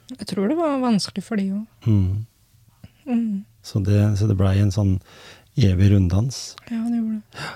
[0.06, 1.64] Jeg tror det var vanskelig for de òg.
[1.90, 2.26] Mm.
[3.10, 3.44] Mm.
[3.62, 4.92] Så det, så det blei en sånn
[5.58, 6.54] evig runddans.
[6.70, 7.48] Ja, det gjorde det.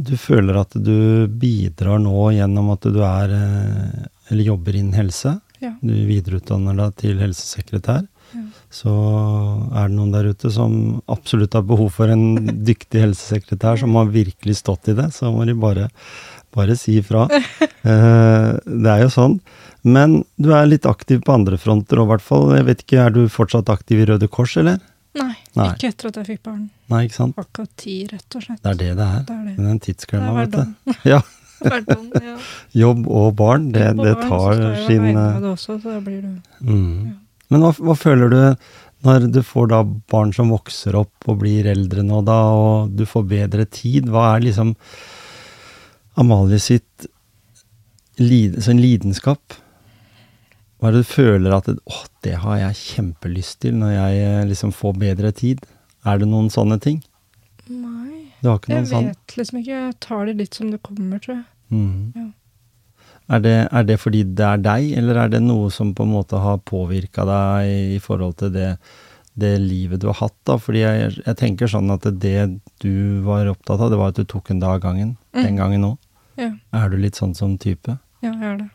[0.00, 5.40] Du føler at du bidrar nå gjennom at du er eh, eller jobber innen helse.
[5.60, 5.74] Ja.
[5.82, 8.06] Du videreutdanner deg til helsesekretær.
[8.34, 8.42] Ja.
[8.70, 8.92] Så
[9.74, 10.74] er det noen der ute som
[11.10, 15.46] absolutt har behov for en dyktig helsesekretær som har virkelig stått i det, så må
[15.48, 15.88] de bare,
[16.54, 17.26] bare si ifra.
[17.80, 19.38] Eh, det er jo sånn.
[19.82, 22.50] Men du er litt aktiv på andre fronter òg, i hvert fall.
[22.58, 24.82] Jeg vet ikke, Er du fortsatt aktiv i Røde Kors, eller?
[25.16, 25.70] Nei, Nei.
[25.72, 26.68] ikke etter at jeg fikk barn.
[26.92, 27.38] Nei, ikke sant?
[27.40, 28.60] Akkurat ti, rett og slett.
[28.62, 29.22] Det er det det er.
[29.26, 29.54] Det er det.
[29.56, 30.94] Det er en tidsklemma, vet du.
[31.14, 31.22] Ja.
[31.60, 32.36] Hverdagen, ja.
[32.72, 35.96] Jobb og barn, det, På det barn så tar jeg sin eh, det også, så
[35.96, 36.30] da blir det
[36.64, 37.10] mm.
[37.50, 38.40] Men hva, hva føler du
[39.06, 39.80] når du får da
[40.12, 44.10] barn som vokser opp og blir eldre nå, da, og du får bedre tid?
[44.12, 44.74] Hva er liksom
[46.20, 47.08] Amalie sitt
[48.20, 49.56] sånn lidenskap?
[50.80, 54.42] Hva er det du føler at Å, det har jeg kjempelyst til når jeg eh,
[54.48, 55.64] liksom får bedre tid?
[56.08, 57.00] Er det noen sånne ting?
[57.68, 58.30] Nei.
[58.40, 59.80] Jeg vet sånn vet liksom ikke.
[59.86, 61.48] Jeg tar det litt som det kommer, tror jeg.
[61.72, 62.12] mm.
[62.16, 62.28] Ja.
[63.30, 66.14] Er det, er det fordi det er deg, eller er det noe som på en
[66.16, 68.70] måte har påvirka deg i, forhold til det,
[69.38, 70.34] det livet du har hatt?
[70.48, 70.56] da?
[70.58, 72.48] Fordi jeg, jeg tenker sånn at det
[72.82, 75.12] du var opptatt av, det var at du tok en dag av gangen.
[75.36, 75.44] Mm.
[75.44, 76.00] Den gangen òg.
[76.40, 77.98] Ja, Er du litt sånn som type?
[78.24, 78.70] ja jeg er det.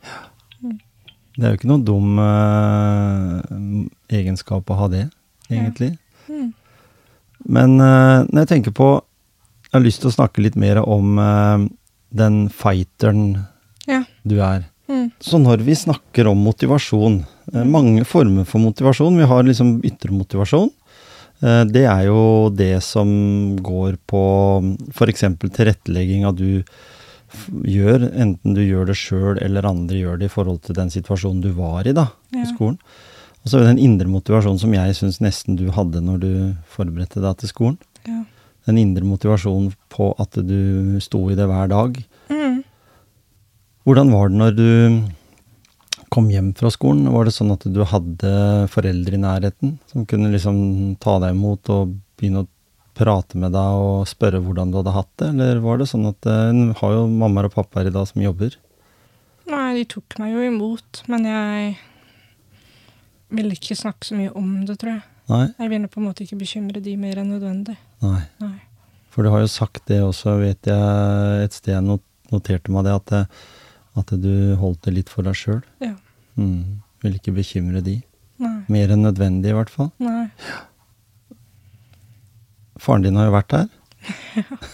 [1.36, 3.42] Det er jo ikke noe dum uh,
[4.08, 5.02] egenskap å ha det,
[5.50, 5.98] egentlig.
[6.32, 6.54] Mm.
[7.52, 8.88] Men uh, når jeg tenker på
[9.68, 11.68] Jeg har lyst til å snakke litt mer om uh,
[12.16, 13.50] den fighteren Ja.
[14.26, 14.66] Du er.
[14.90, 15.08] Mm.
[15.24, 17.20] Så når vi snakker om motivasjon,
[17.54, 20.70] eh, mange former for motivasjon, vi har liksom ytre motivasjon.
[21.42, 24.22] Eh, Det er jo det som går på
[24.94, 25.24] f.eks.
[25.40, 26.64] tilrettelegging av du
[27.66, 31.42] gjør, enten du gjør det sjøl eller andre gjør det i forhold til den situasjonen
[31.44, 32.46] du var i da, på Ja.
[32.54, 32.78] skolen.
[33.44, 36.56] Og så er det den indre motivasjonen som jeg syns nesten du hadde når du
[36.68, 37.78] forberedte deg til skolen.
[38.08, 38.24] Ja.
[38.66, 42.00] Den indre motivasjonen på at du sto i det hver dag.
[42.30, 42.64] Mm.
[43.86, 44.68] Hvordan var det når du
[46.14, 47.06] kom hjem fra skolen?
[47.14, 48.32] Var det sånn at du hadde
[48.74, 50.58] foreldre i nærheten som kunne liksom
[51.04, 52.50] ta deg imot og begynne å
[52.96, 56.28] prate med deg og spørre hvordan du hadde hatt det, eller var det sånn at
[56.32, 58.56] eh, En har jo mammaer og pappaer i dag som jobber.
[59.52, 61.74] Nei, de tok meg jo imot, men jeg
[63.36, 65.04] ville ikke snakke så mye om det, tror jeg.
[65.28, 65.44] Nei?
[65.60, 67.76] Jeg ville på en måte ikke bekymre de mer enn nødvendig.
[68.06, 68.22] Nei.
[68.40, 68.56] Nei.
[69.12, 72.88] For du har jo sagt det også, vet jeg, et sted jeg not- noterte meg
[72.88, 73.22] det, at, det,
[73.96, 75.62] at du holdt det litt for deg sjøl.
[75.84, 75.94] Ja.
[76.40, 76.82] Mm.
[77.04, 78.00] Ville ikke bekymre de.
[78.44, 78.56] Nei.
[78.74, 79.92] Mer enn nødvendig, i hvert fall.
[80.04, 80.28] Nei.
[82.82, 83.68] Faren din har jo vært her.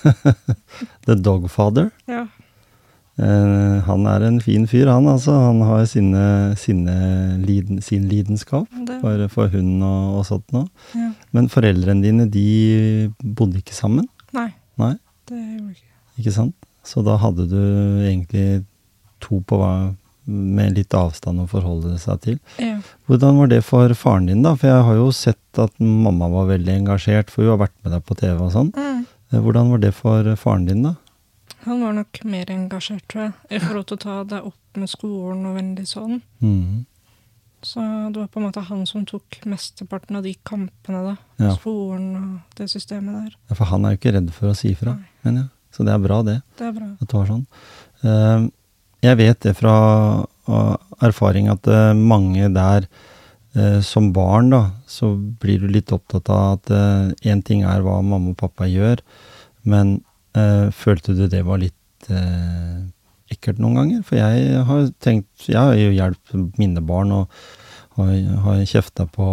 [1.05, 1.91] The Dogfather.
[2.09, 2.23] Ja.
[3.21, 5.35] Eh, han er en fin fyr, han altså.
[5.49, 6.23] Han har sine,
[6.57, 6.95] sine
[7.43, 10.65] liden, sin lidenskap Det, for, for hund og, og sånt noe.
[10.97, 11.11] ja.
[11.35, 14.49] Men foreldrene dine, de bodde ikke sammen, Nei,
[14.81, 14.95] Nei.
[15.29, 15.89] det gjorde ikke.
[16.23, 16.55] ikke sant?
[16.87, 17.59] Så da hadde du
[18.07, 18.63] egentlig
[19.23, 19.73] to på hva
[20.31, 22.35] med litt avstand å forholde seg til.
[22.61, 22.77] Ja.
[23.09, 24.53] Hvordan var det for faren din, da?
[24.55, 27.95] For jeg har jo sett at mamma var veldig engasjert, for hun har vært med
[27.95, 28.69] deg på TV og sånn.
[28.77, 29.01] Mm.
[29.31, 30.93] Eh, Hvordan var det for faren din, da?
[31.65, 34.89] Han var nok mer engasjert, tror jeg, i forhold til å ta deg opp med
[34.89, 36.21] skolen og veldig sånn.
[36.41, 36.85] Mm.
[37.61, 37.81] Så
[38.13, 41.17] det var på en måte han som tok mesteparten av de kampene, da.
[41.41, 41.51] Ja.
[41.59, 43.35] Skolen og det systemet der.
[43.51, 45.51] Ja, for han er jo ikke redd for å si ifra, mener jeg.
[45.71, 46.39] Så det er bra, det.
[46.59, 46.89] Det er bra.
[46.97, 47.45] At du var sånn.
[48.01, 48.49] Eh,
[49.01, 49.75] Jeg vet det fra
[51.01, 52.85] erfaring at eh, mange der
[53.55, 56.71] eh, som barn, da, så blir du litt opptatt av at
[57.25, 59.01] én ting er hva mamma og pappa gjør,
[59.63, 59.99] men
[60.37, 62.81] eh, følte du det var litt eh,
[63.31, 64.05] ekkelt noen ganger?
[64.07, 67.41] For jeg har tenkt Jeg har jo hjulpet mine barn og
[67.97, 68.11] har,
[68.45, 69.27] har kjefta på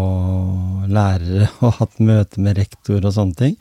[0.91, 3.55] lærere og hatt møte med rektor og sånne ting.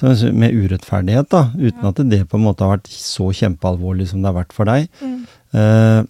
[0.00, 4.22] Så med urettferdighet, da, uten at det på en måte har vært så kjempealvorlig som
[4.22, 4.88] det har vært for deg.
[5.00, 5.24] Mm.
[5.54, 6.02] Eh,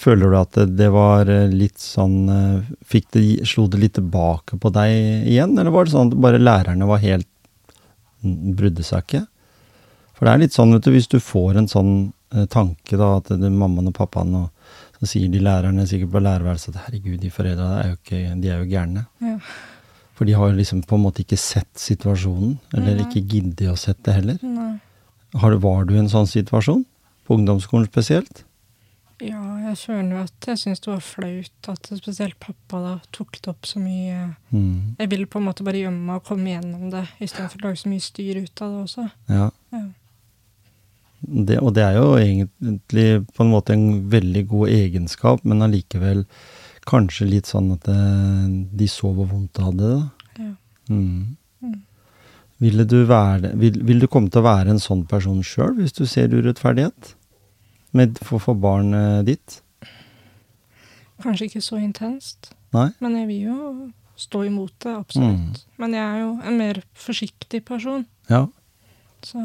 [0.00, 4.58] føler du at det, var eh, litt sånn eh, fikk det, Slo det litt tilbake
[4.60, 7.28] på deg igjen, eller var det sånn at bare lærerne var helt
[8.20, 9.24] mm, Brydde seg ikke?
[10.16, 11.92] For det er litt sånn, vet du, hvis du får en sånn
[12.52, 14.50] tanke, da, at det mammaen og pappaen og
[15.00, 18.50] så sier de lærerne sikkert på lærerværelset at herregud, de foreldra er jo ikke, de
[18.52, 19.06] er jo gærne.
[19.24, 19.38] Ja.
[20.18, 23.06] For de har jo liksom på en måte ikke sett situasjonen, eller Nei.
[23.06, 24.44] ikke giddet å sette det heller.
[25.40, 26.84] Har, var du i en sånn situasjon?
[27.24, 28.44] På ungdomsskolen spesielt?
[29.20, 33.36] Ja, jeg føler jo at jeg syns det var flaut at spesielt pappa da tok
[33.36, 34.30] det opp så mye.
[34.48, 34.96] Mm.
[35.00, 37.82] Jeg ville på en måte bare gjemme meg og komme gjennom det, istedenfor å lage
[37.82, 39.08] så mye styr ut av det også.
[39.28, 39.50] Ja.
[39.76, 39.82] Ja.
[41.20, 43.06] Det, og det er jo egentlig
[43.36, 46.24] på en måte en veldig god egenskap, men allikevel
[46.88, 48.48] kanskje litt sånn at eh,
[48.80, 50.02] de så hvor vondt det hadde da.
[50.40, 50.52] Ja.
[50.88, 51.36] Mm.
[51.60, 51.78] Mm.
[52.64, 55.96] Ville du være, vil, vil du komme til å være en sånn person sjøl, hvis
[56.00, 57.14] du ser urettferdighet
[57.92, 59.60] med, for, få barnet ditt?
[61.22, 62.88] Kanskje ikke så intenst, Nei?
[63.02, 63.58] men jeg vil jo
[64.20, 65.60] stå imot det, absolutt.
[65.60, 65.76] Mm.
[65.82, 68.46] Men jeg er jo en mer forsiktig person, Ja.
[69.24, 69.40] så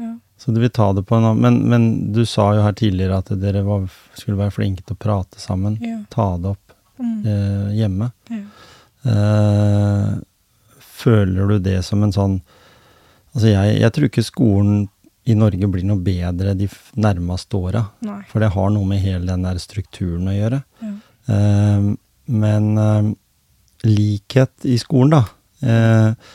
[0.00, 0.14] ja.
[0.40, 3.18] Så du vil ta det på en annen Men, men du sa jo her tidligere
[3.20, 3.82] at dere var,
[4.16, 5.76] skulle være flinke til å prate sammen.
[5.84, 5.98] Ja.
[6.10, 6.66] Ta det opp
[7.00, 7.24] Mm.
[7.24, 8.10] eh, hjemme.
[8.28, 8.40] ja.
[9.08, 10.18] Eh,
[10.80, 12.40] føler du det som en sånn
[13.32, 14.88] Altså, jeg, jeg tror ikke skolen
[15.28, 16.68] i Norge blir noe bedre de
[17.00, 17.84] nærmeste åra.
[18.30, 20.62] For det har noe med hele den der strukturen å gjøre.
[20.80, 20.92] Ja.
[21.34, 21.90] Eh,
[22.30, 23.10] men eh,
[23.88, 25.24] likhet i skolen, da.
[25.60, 26.30] Eh,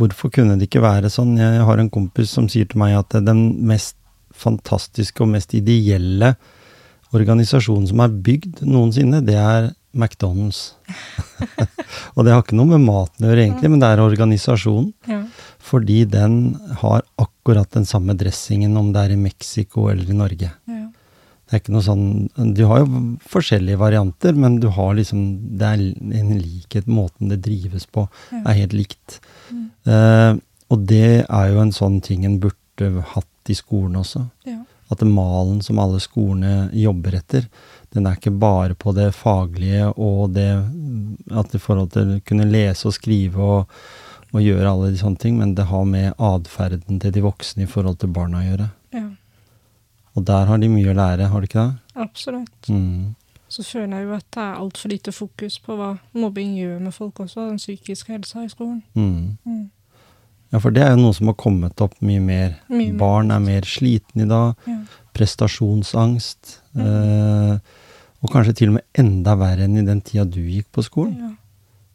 [0.00, 1.36] hvorfor kunne det ikke være sånn?
[1.40, 3.98] Jeg har en kompis som sier til meg at den mest
[4.40, 6.34] fantastiske og mest ideelle
[7.16, 10.76] organisasjonen som er bygd noensinne, det er McDonald's.
[12.14, 14.92] og det har ikke noe med maten å gjøre, egentlig, men det er organisasjonen.
[15.10, 15.24] Ja.
[15.70, 16.36] Fordi den
[16.80, 20.50] har akkurat den samme dressingen om det er i Mexico eller i Norge.
[20.66, 20.86] Ja.
[21.50, 25.22] Det er ikke noe sånn Du har jo forskjellige varianter, men du har liksom
[25.58, 25.80] Det er
[26.20, 26.86] en likhet.
[26.86, 28.42] Måten det drives på, Ja.
[28.46, 29.20] er helt likt.
[29.50, 29.70] Mm.
[29.86, 34.30] Eh, og det er jo en sånn ting en burde hatt i skolen også.
[34.46, 34.62] Ja.
[34.90, 37.48] At malen som alle skolene jobber etter,
[37.92, 40.64] den er ikke bare på det faglige og det
[41.30, 43.66] at i forhold til å kunne lese og skrive og,
[44.30, 47.70] og gjøre alle de sånne ting, men det har med atferden til de voksne i
[47.70, 48.70] forhold til barna å gjøre.
[48.94, 49.08] ja.
[50.18, 52.00] Og der har de mye å lære, har de ikke det?
[52.02, 52.68] Absolutt.
[52.68, 53.14] Mm.
[53.50, 56.94] Så føler jeg jo at det er altfor lite fokus på hva mobbing gjør med
[56.94, 58.80] folk også, den psykiske helsa i skolen.
[58.94, 59.38] Mm.
[59.46, 59.70] Mm.
[60.50, 62.56] Ja, for det er jo noe som har kommet opp mye mer.
[62.70, 62.94] Mye.
[62.98, 64.58] Barn er mer slitne i dag.
[64.66, 64.80] Ja.
[65.14, 66.56] Prestasjonsangst.
[66.74, 66.86] Mm.
[66.86, 67.84] Eh,
[68.20, 71.14] og kanskje til og med enda verre enn i den tida du gikk på skolen.
[71.22, 71.30] Ja.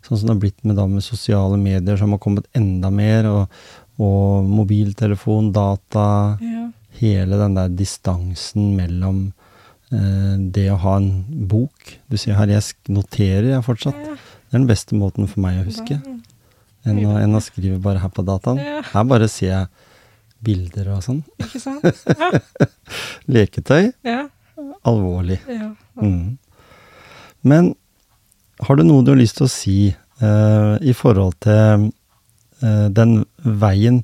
[0.06, 3.26] Sånn som det har blitt med, da, med sosiale medier, som har kommet enda mer.
[3.32, 3.63] Og,
[4.02, 6.06] og mobiltelefon, data.
[6.44, 6.68] Ja.
[7.00, 9.26] Hele den der distansen mellom
[9.91, 11.10] eh, det å ha en
[11.50, 13.98] bok Du sier her, jeg noterer jeg fortsatt.
[14.00, 14.15] Ja.
[14.15, 15.98] Det er den beste måten for meg å huske.
[16.86, 18.62] Enn å, enn å skrive bare her på dataen.
[18.62, 18.86] Ja.
[18.94, 19.91] Her bare ser jeg
[20.46, 21.24] bilder og sånn.
[21.41, 22.06] Ikke sant?
[22.13, 22.30] Ja.
[23.34, 23.89] Leketøy.
[24.06, 24.22] Ja.
[24.86, 25.41] Alvorlig.
[25.50, 25.74] ja.
[25.98, 26.38] Mm.
[27.46, 27.74] Men
[28.62, 31.89] har du noe du har lyst til å si eh, i forhold til
[32.63, 34.02] eh, den veien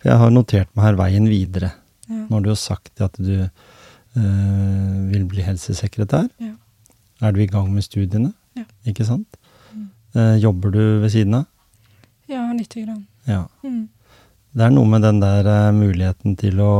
[0.00, 1.72] For jeg har notert meg her veien videre.
[2.08, 2.26] ja.
[2.28, 6.28] Nå har du jo sagt at du eh, vil bli helsesekretær.
[6.42, 6.52] Ja.
[7.24, 8.32] Er du i gang med studiene?
[8.58, 8.64] Ja.
[8.86, 9.38] Ikke sant?
[9.72, 9.88] Mm.
[10.14, 11.46] Eh, jobber du ved siden av?
[12.28, 13.02] ja, lite grann.
[13.28, 13.42] Ja.
[13.64, 13.88] Mm.
[14.54, 16.74] Det er noe med den der eh, muligheten til å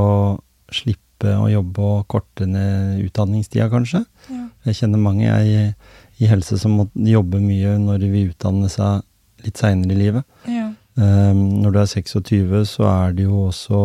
[0.73, 4.05] slippe å jobbe og korte ned utdanningstida, kanskje.
[4.31, 4.45] Ja.
[4.69, 5.75] Jeg kjenner mange jeg,
[6.19, 9.03] i, helse som må jobbe mye når de vil utdanne seg
[9.45, 10.27] litt seinere i livet.
[10.49, 10.71] Ja.
[10.95, 13.79] Um, når du er 26, så er det jo også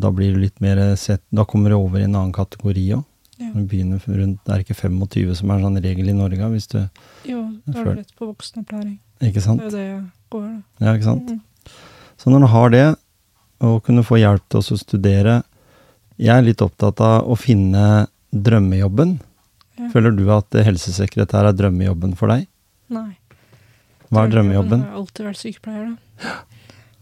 [0.00, 3.02] Da blir du litt mer sett Da kommer du over i en annen kategori òg.
[3.36, 3.50] ja.
[3.52, 6.78] Rundt Det er ikke 25 som er en sånn regel i Norge, hvis du
[7.28, 8.96] Jo, da er du rett på voksenopplæring.
[9.20, 9.60] Ikke sant?
[9.60, 10.86] Det er jo det jeg går, da.
[10.86, 11.28] Ja, ikke sant?
[11.28, 11.76] Mm.
[12.16, 12.86] Så når du har det,
[13.62, 15.42] og kunne få hjelp til å studere
[16.18, 19.18] Jeg er litt opptatt av å finne drømmejobben.
[19.78, 19.88] Ja.
[19.92, 22.46] Føler du at helsesekretær er drømmejobben for deg?
[22.92, 23.16] Nei.
[24.12, 24.82] Hva er drømmejobben?
[24.82, 26.34] Jeg har alltid vært sykepleier, da.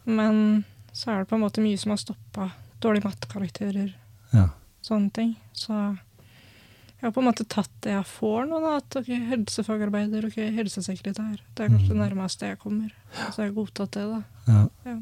[0.06, 2.50] Men så er det på en måte mye som har stoppa.
[2.80, 3.90] Dårlige mattekarakterer,
[4.32, 4.48] Ja.
[4.82, 5.36] sånne ting.
[5.52, 8.76] Så jeg har på en måte tatt det jeg får nå, da.
[8.76, 11.38] At ok, helsefagarbeider, ok, helsesekretær.
[11.54, 12.04] Det er kanskje det Mhm.
[12.08, 12.90] nærmeste jeg kommer.
[13.32, 14.22] Så jeg har godtatt det, da.
[14.46, 14.68] ja.
[14.86, 14.98] Ja.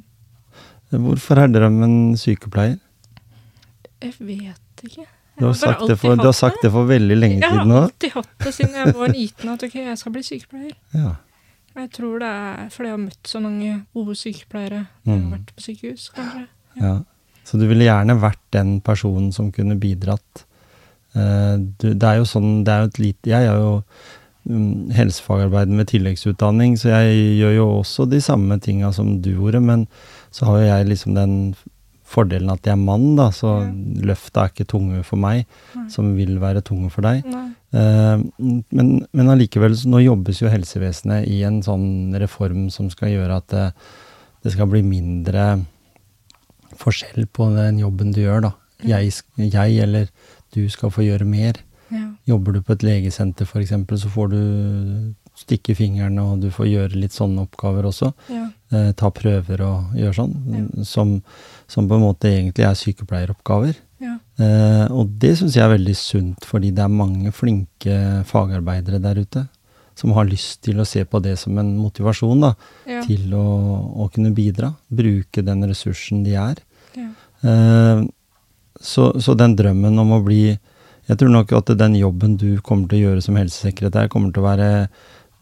[0.90, 2.81] Hvorfor er drømmen sykepleier?
[4.00, 5.07] Jeg vet ikke.
[5.38, 8.14] Du har, sagt det, for, du har sagt det for veldig lenge Jeg har alltid
[8.16, 10.74] hatt det siden jeg var liten, at ok, jeg skal bli sykepleier.
[10.96, 11.12] Ja.
[11.79, 15.31] Jeg tror det er fordi jeg har møtt så mange gode sykepleiere når jeg har
[15.37, 16.44] vært på sykehus, kanskje.
[16.83, 16.98] ja.
[17.48, 20.42] Så du ville gjerne vært den personen som kunne bidratt
[21.16, 23.72] Eh, det er jo sånn, det er jo et lite Jeg er jo
[24.48, 29.61] helsefagarbeid helsefagarbeider med tilleggsutdanning, så jeg gjør jo også de samme tinga som du gjorde,
[29.61, 29.83] men
[30.33, 31.35] så har jo jeg liksom den
[32.09, 33.71] fordelen at jeg er mann, da, så Ja.
[34.09, 35.44] løfta er ikke tunge for meg,
[35.77, 35.88] Nei.
[35.92, 37.25] som vil være tunge for deg.
[37.29, 38.23] Eh,
[38.73, 43.49] men, men allikevel, nå jobbes jo helsevesenet i en sånn reform som skal gjøre at
[43.53, 43.66] det,
[44.44, 45.66] det skal bli mindre
[46.79, 48.53] forskjell på den jobben du gjør, da.
[48.87, 50.09] Jeg, jeg eller
[50.55, 51.59] du skal få gjøre mer.
[51.90, 52.05] Ja.
[52.29, 54.40] Jobber du på et legesenter f.eks., så får du
[55.38, 58.12] stikke fingeren, og du får gjøre litt sånne oppgaver også.
[58.33, 58.46] Ja.
[58.74, 60.35] Eh, ta prøver og gjøre sånn,
[60.85, 61.12] som,
[61.70, 63.77] som på en måte egentlig er sykepleieroppgaver.
[64.03, 64.16] Ja.
[64.38, 67.96] Eh, og det syns jeg er veldig sunt, fordi det er mange flinke
[68.29, 69.46] fagarbeidere der ute
[69.98, 72.53] som har lyst til å se på det som en motivasjon da,
[72.87, 73.01] Ja.
[73.03, 73.46] til å,
[73.98, 74.68] å kunne bidra.
[74.94, 76.61] Bruke den ressursen de er.
[76.94, 77.09] Ja.
[77.42, 78.05] Eh,
[78.79, 80.42] så, så den drømmen om å bli
[81.09, 84.42] Jeg tror nok at den jobben du kommer til å gjøre som helsesekretær, kommer til
[84.42, 84.66] å være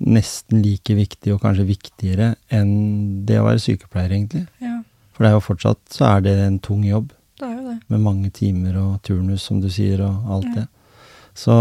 [0.02, 4.46] nesten like viktig, og kanskje viktigere, enn det å være sykepleier, egentlig.
[4.61, 4.82] ja.
[5.16, 7.06] For det er jo fortsatt så er det en tung jobb
[7.40, 7.76] Det er jo det.
[7.88, 10.54] med mange timer og turnus, som du sier, og alt Ja.
[10.61, 10.66] det.
[11.37, 11.52] Så,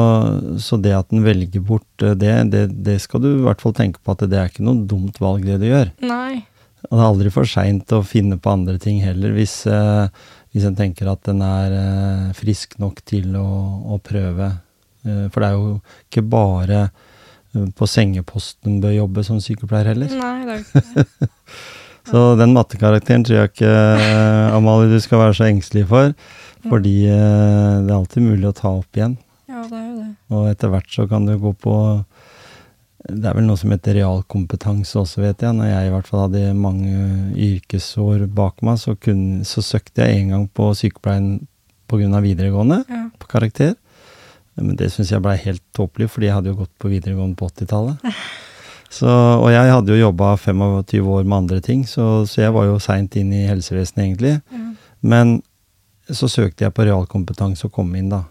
[0.59, 3.73] så det at en velger bort eh, det, det, det skal du i hvert fall
[3.75, 5.89] tenke på at det er ikke noe dumt valg, det du gjør.
[6.03, 6.45] Nei.
[6.89, 10.07] Og det er aldri for seint å finne på andre ting heller, hvis, eh,
[10.53, 13.47] hvis en tenker at en er eh, frisk nok til å,
[13.95, 14.51] å prøve.
[15.07, 15.73] Eh, for det er jo
[16.11, 16.83] ikke bare
[17.75, 20.11] på sengeposten bør jobbe som sykepleier heller.
[20.11, 21.29] Nei, det er ikke det.
[22.09, 26.11] Så den mattekarakteren tror jeg ikke, eh, Amalie, du skal være så engstelig for.
[26.69, 29.15] Fordi eh, det er alltid mulig å ta opp igjen.
[29.49, 30.11] Ja, det er jo det.
[30.35, 31.73] Og etter hvert så kan du gå på
[33.05, 35.53] Det er vel noe som heter realkompetanse også, vet jeg.
[35.57, 36.93] Når jeg i hvert fall hadde mange
[37.47, 41.27] yrkesår bak meg, så, kunne, så søkte jeg en gang på sykepleien
[41.89, 42.21] pga.
[42.21, 43.03] videregående, Ja.
[43.21, 43.75] på karakter.
[44.55, 47.49] Men det syns jeg blei helt tåpelig, fordi jeg hadde jo gått på videregående på
[47.51, 48.11] 80-tallet.
[49.03, 52.77] Og jeg hadde jo jobba 25 år med andre ting, så, så jeg var jo
[52.79, 54.37] seint inn i helsevesenet, egentlig.
[54.53, 54.69] Ja.
[55.03, 55.41] Men
[56.07, 58.23] så søkte jeg på realkompetanse og kom inn, da.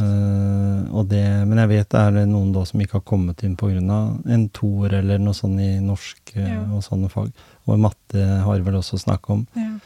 [0.00, 3.78] Uh, det, men jeg vet det er noen da som ikke har kommet inn pga.
[4.26, 6.64] en toer eller noe sånt i norsk eh, Ja.
[6.74, 7.30] og sånne fag.
[7.66, 9.46] Og matte har vel også snakket om.
[9.54, 9.78] Ja.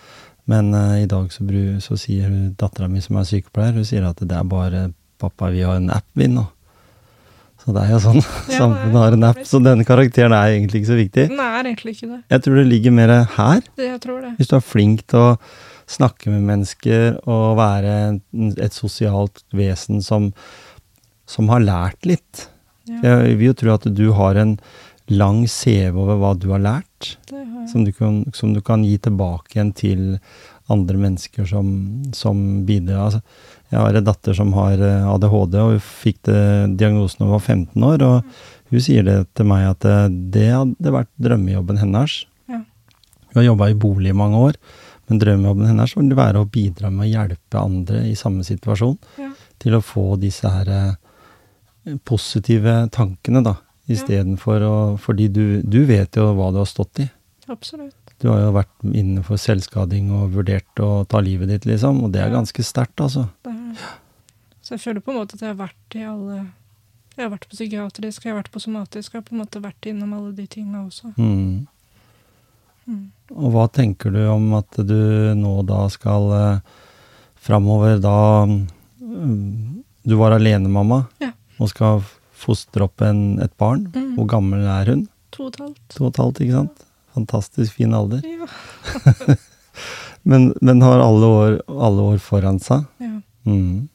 [0.47, 4.09] Men uh, i dag så, bru, så sier dattera mi som er sykepleier, hun sier
[4.09, 4.87] at det er bare
[5.23, 6.47] 'pappa, vi har en app, vi nå'.
[7.63, 8.23] Så det er jo sånn.
[8.51, 11.27] Ja, Samfunnet har en app, så denne karakteren er egentlig ikke så viktig.
[11.31, 12.21] Den er egentlig ikke det.
[12.35, 13.61] Jeg tror det ligger mer her.
[13.77, 13.87] det.
[13.87, 14.33] Jeg tror det.
[14.41, 15.37] Hvis du er flink til å
[15.93, 17.95] snakke med mennesker og være
[18.65, 20.33] et sosialt vesen som,
[21.29, 22.49] som har lært litt.
[22.89, 24.57] Ja, Jeg vil jo tro at du har en
[25.13, 28.83] lang CV over hva du har lært, det har som du kan, som du kan
[28.87, 30.03] gi tilbake igjen til
[30.73, 31.69] andre mennesker som,
[32.17, 33.11] som bidrar.
[33.11, 33.21] Altså,
[33.73, 36.19] jeg har en datter som har eh, ADHD, og hun fikk
[36.77, 38.05] diagnosen da hun var 15 år.
[38.05, 42.19] Og hun sier det til meg at eh, det hadde vært drømmejobben hennes.
[42.53, 42.61] Ja.
[43.33, 44.59] Hun har jobba i bolig i mange år,
[45.09, 49.33] men drømmejobben hennes vil være å bidra med å hjelpe andre i samme situasjon Ja.
[49.63, 53.57] til å få disse her eh, positive tankene, da.
[53.91, 57.09] Istedenfor å Fordi du, du vet jo hva du har stått i.
[57.51, 57.97] Absolutt.
[58.23, 62.21] Du har jo vært innenfor selvskading og vurdert å ta livet ditt, liksom, og det
[62.23, 63.27] er ganske sterkt, altså.
[63.43, 63.59] Det er.
[64.63, 66.37] Så jeg føler på en måte at jeg har vært i alle
[67.17, 69.61] Jeg har vært på psykiatrisk, jeg har vært på somatisk, jeg har på en måte
[69.61, 71.11] vært innom alle de tinga også.
[71.19, 71.67] Mm.
[72.87, 73.03] Mm.
[73.37, 74.97] Og hva tenker du om at du
[75.39, 76.79] nå da skal eh,
[77.43, 78.15] framover da
[78.47, 81.31] mm, Du var alenemamma Ja.
[81.63, 82.01] og skal
[82.43, 83.85] fostre opp en, et barn.
[83.95, 84.17] Mm.
[84.17, 85.05] Hvor gammel er hun?
[85.37, 85.83] To og et halvt.
[85.95, 86.83] To og et halvt, ikke sant?
[87.15, 88.25] Fantastisk fin alder.
[88.27, 89.37] Ja.
[90.25, 92.85] Men, men har alle år, alle år foran seg.
[93.03, 93.17] ja.
[93.49, 93.89] Mm.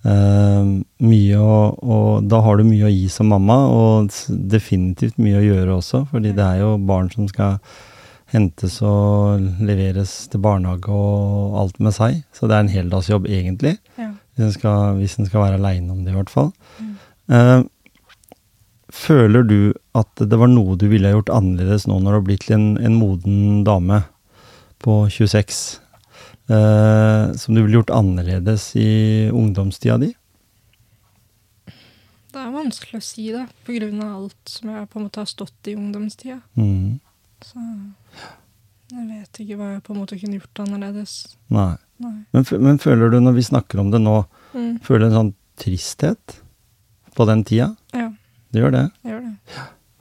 [0.00, 0.68] Eh,
[1.04, 5.46] mye å, og da har du mye å gi som mamma, og definitivt mye å
[5.46, 7.58] gjøre også, fordi det er jo barn som skal
[8.30, 12.22] hentes og leveres til barnehage og alt med seg.
[12.36, 14.12] Så det er en heldagsjobb egentlig, ja.
[14.36, 16.52] hvis en skal, hvis en skal være aleine om det i hvert fall.
[16.78, 16.94] Mm.
[17.30, 17.60] Uh,
[18.90, 19.58] føler du
[19.98, 22.96] at det var noe du ville gjort annerledes nå når du har blitt en, en
[22.98, 24.02] moden dame
[24.82, 25.60] på 26?
[26.50, 28.88] Eh, som du ville gjort annerledes i
[29.32, 30.10] ungdomstida di?
[32.30, 35.22] Det er vanskelig å si det, på grunn av alt som jeg på en måte
[35.24, 36.38] har stått i ungdomstida.
[36.54, 37.00] Mm.
[37.42, 37.58] Så
[38.90, 41.16] jeg vet ikke hva jeg på en måte kunne gjort annerledes.
[41.50, 41.72] Nei.
[42.00, 42.14] Nei.
[42.32, 44.20] Men, men føler du, når vi snakker om det nå,
[44.50, 44.80] Mm.
[44.82, 46.40] føler du en sånn tristhet
[47.14, 47.68] på den tida?
[47.94, 48.08] Ja,
[48.50, 48.80] Du gjør det.
[49.04, 49.34] jeg gjør det.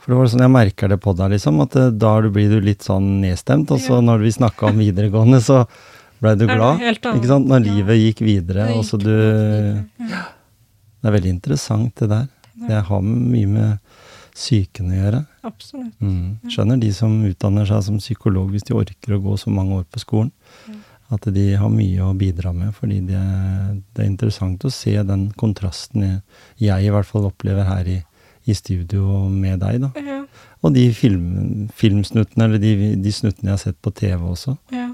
[0.02, 2.58] For det var sånn jeg merker det på deg, liksom, at eh, da blir du
[2.66, 4.02] litt sånn nedstemt, og så Ja.
[4.02, 5.68] når vi snakka om videregående, så
[6.22, 6.82] blei du glad.
[6.84, 7.48] Ikke sant?
[7.50, 9.14] Når livet gikk videre, Gikk og så du.
[10.10, 10.26] Ja.
[11.00, 12.28] Det er veldig interessant, det der.
[12.68, 13.96] Det har mye med
[14.36, 15.22] psyken å gjøre.
[15.48, 15.96] Absolutt.
[16.04, 16.52] Mm.
[16.52, 19.88] Skjønner de som utdanner seg som psykolog, hvis de orker å gå så mange år
[19.92, 20.32] på skolen,
[21.10, 22.74] at de har mye å bidra med.
[22.78, 23.24] Fordi det,
[23.96, 26.22] det er interessant å se den kontrasten jeg,
[26.62, 27.98] jeg i hvert fall opplever her i,
[28.46, 29.82] i studio med deg.
[29.88, 29.92] da.
[30.06, 30.20] Ja.
[30.60, 34.58] Og de film, filmsnuttene, eller de, de snuttene jeg har sett på TV også.
[34.76, 34.90] Ja.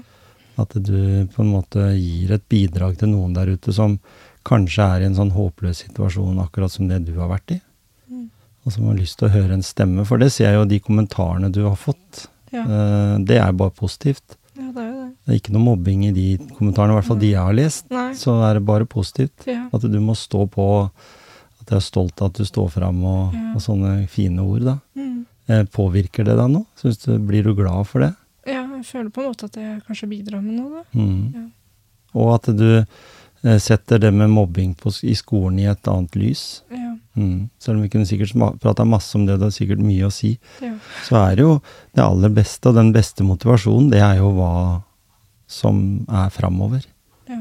[0.58, 3.98] At du på en måte gir et bidrag til noen der ute som
[4.46, 7.60] kanskje er i en sånn håpløs situasjon, akkurat som det du har vært i.
[8.08, 8.28] Mm.
[8.64, 10.04] Og som har lyst til å høre en stemme.
[10.08, 12.26] For det ser jeg jo de kommentarene du har fått.
[12.54, 12.62] Ja.
[12.62, 14.36] Eh, Det er bare positivt.
[14.56, 15.12] ja, det er jo det.
[15.26, 16.26] Det er ikke noe mobbing i de
[16.56, 17.90] kommentarene, i hvert fall de jeg har lest.
[17.90, 18.12] Nei.
[18.14, 19.44] Så er det bare positivt.
[19.50, 19.68] Ja.
[19.74, 20.66] At du må stå på,
[21.60, 24.76] at jeg er stolt av at du står fram, og, og sånne fine ord, da.
[24.94, 25.26] Mm.
[25.48, 26.64] Eh, Påvirker det deg nå?
[26.80, 28.14] Synes du, blir du glad for det?
[28.80, 30.84] Jeg føler på en måte at jeg kanskje bidrar med noe, da.
[30.98, 31.22] Mm.
[31.34, 31.46] Ja.
[32.16, 36.44] Og at du eh, setter det med mobbing på, i skolen i et annet lys.
[36.72, 36.94] Ja.
[37.16, 37.48] Mm.
[37.58, 40.34] Selv om vi kunne sikkert prata masse om det, det er sikkert mye å si,
[40.60, 40.74] Ja.
[41.06, 41.54] så er det jo
[41.96, 44.82] det aller beste, og den beste motivasjonen, det er jo hva
[45.48, 46.84] som er framover.
[47.28, 47.40] ja.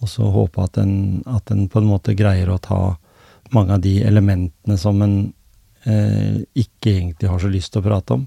[0.00, 2.96] Og så håpe at en, at en på en måte greier å ta
[3.52, 5.16] mange av de elementene som en
[5.84, 8.22] eh, ikke egentlig har så lyst til å prate om,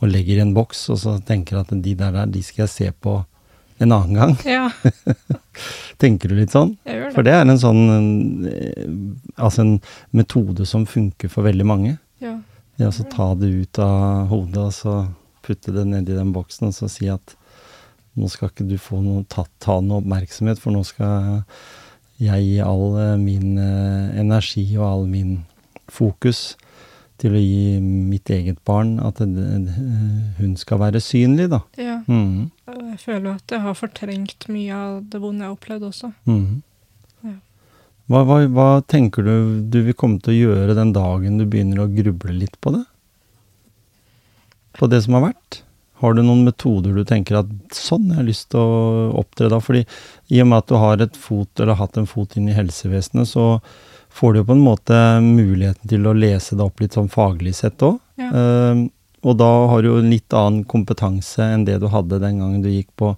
[0.00, 2.72] og legger i en boks, og så tenker at de der, der de skal jeg
[2.72, 3.18] se på
[3.80, 4.34] en annen gang.
[4.44, 4.68] ja,
[6.00, 6.74] Tenker du litt sånn?
[6.88, 7.32] jeg gjør For det.
[7.32, 7.82] det er en sånn
[8.48, 8.86] eh,
[9.40, 9.74] Altså en
[10.16, 11.96] metode som funker for veldig mange.
[12.20, 12.38] Ja.
[12.80, 14.94] Det å så ta det ut av hodet og så
[15.44, 17.36] putte det nedi den boksen og så si at
[18.20, 21.42] nå skal ikke du få noe, ta, ta noe oppmerksomhet, for nå skal
[22.20, 25.38] jeg gi all eh, min eh, energi og all min
[25.90, 26.54] fokus
[27.20, 29.76] til å gi mitt eget barn at det,
[30.38, 31.62] hun skal være synlig, da.
[31.80, 32.00] ja.
[32.08, 32.50] Mm.
[32.70, 36.12] Jeg føler at jeg har fortrengt mye av det vonde jeg har opplevd også.
[36.28, 36.60] Mm.
[37.26, 37.34] Ja.
[38.10, 39.34] Hva, hva, hva tenker du
[39.70, 42.84] du vil komme til å gjøre den dagen du begynner å gruble litt på det?
[44.78, 45.62] På det som har vært?
[46.00, 49.60] Har du noen metoder du tenker at sånn jeg har lyst til å opptre da?
[49.60, 49.84] Fordi
[50.32, 52.56] i og med at du har et fot, eller har hatt en fot inn i
[52.56, 53.58] helsevesenet, så
[54.10, 57.54] får du jo på en måte muligheten til å lese det opp litt sånn faglig
[57.58, 58.00] sett òg.
[58.20, 58.30] Ja.
[59.24, 62.60] og da har du jo en litt annen kompetanse enn det du hadde den gangen
[62.60, 63.14] du gikk på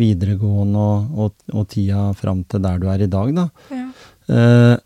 [0.00, 3.46] videregående og, og, og tida fram til der du er i dag, da.
[3.72, 3.86] Ja.
[4.24, 4.76] Uh,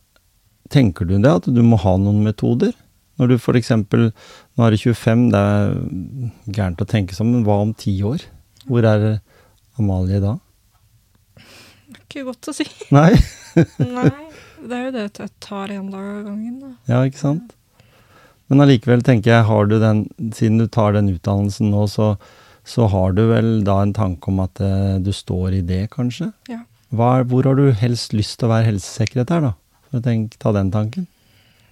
[0.72, 2.74] tenker du det, at du må ha noen metoder?
[3.18, 4.10] Når du eksempel,
[4.54, 5.72] nå er du 25, det er
[6.54, 8.22] gærent å tenke sånn, men hva om ti år?
[8.68, 9.08] Hvor er
[9.80, 10.36] Amalie da?
[11.96, 12.68] Ikke godt å si.
[12.94, 13.10] Nei?
[13.96, 14.27] Nei.
[14.62, 16.70] Det er jo det at jeg tar en dag av gangen, da.
[16.90, 17.54] Ja, ikke sant?
[18.48, 22.14] Men allikevel tenker jeg, har du den, siden du tar den utdannelsen nå, så,
[22.64, 26.30] så har du vel da en tanke om at eh, du står i det, kanskje?
[26.48, 26.62] Ja.
[26.90, 29.52] Hva, hvor har du helst lyst til å være helsesekretær, da?
[29.90, 31.06] For å tenke, ta den tanken.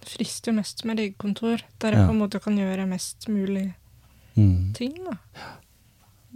[0.05, 2.07] Det frister jo mest med legekontor, der jeg Ja.
[2.07, 3.72] på en måte kan gjøre mest mulig
[4.37, 4.74] Mm.
[4.76, 5.16] ting, da.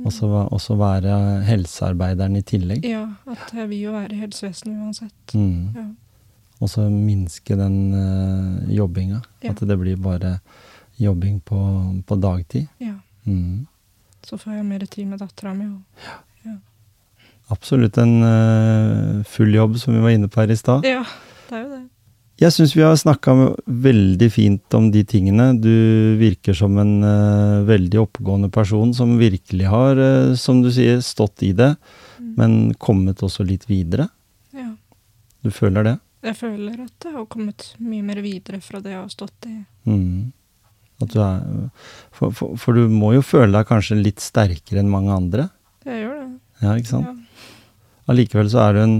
[0.01, 0.13] Og
[0.65, 2.85] så være helsearbeideren i tillegg.
[2.89, 5.35] Ja, at jeg vil jo være i helsevesenet uansett.
[5.37, 5.75] Mm.
[5.77, 5.85] Ja.
[6.61, 9.23] Og så minske den uh, jobbinga.
[9.43, 9.51] Ja.
[9.55, 10.41] At det blir bare
[11.01, 11.59] jobbing på,
[12.07, 12.69] på dagtid.
[12.79, 12.95] ja.
[13.27, 13.67] Mm.
[14.25, 15.65] Så får jeg mer tid med dattera mi.
[15.65, 16.59] og-
[17.51, 20.85] Absolutt en uh, full jobb, som vi var inne på her i stad.
[20.87, 21.01] Ja,
[21.49, 21.81] det er jo det.
[22.41, 23.35] Jeg syns vi har snakka
[23.67, 25.49] veldig fint om de tingene.
[25.61, 31.03] Du virker som en uh, veldig oppegående person som virkelig har, uh, som du sier,
[31.05, 31.75] stått i det,
[32.21, 32.35] Mm.
[32.37, 34.05] men kommet også litt videre.
[34.53, 34.75] Ja.
[35.43, 35.95] Du føler det?
[36.21, 39.55] Jeg føler at jeg har kommet mye mer videre fra det jeg har stått i.
[39.89, 40.33] Mm.
[41.01, 41.41] At du er,
[42.13, 45.47] for, for, for du må jo føle deg kanskje litt sterkere enn mange andre.
[45.89, 46.29] Jeg gjør det.
[46.61, 47.09] Ja, ikke sant?
[47.09, 47.57] Ja.
[48.13, 48.97] Allikevel så er du en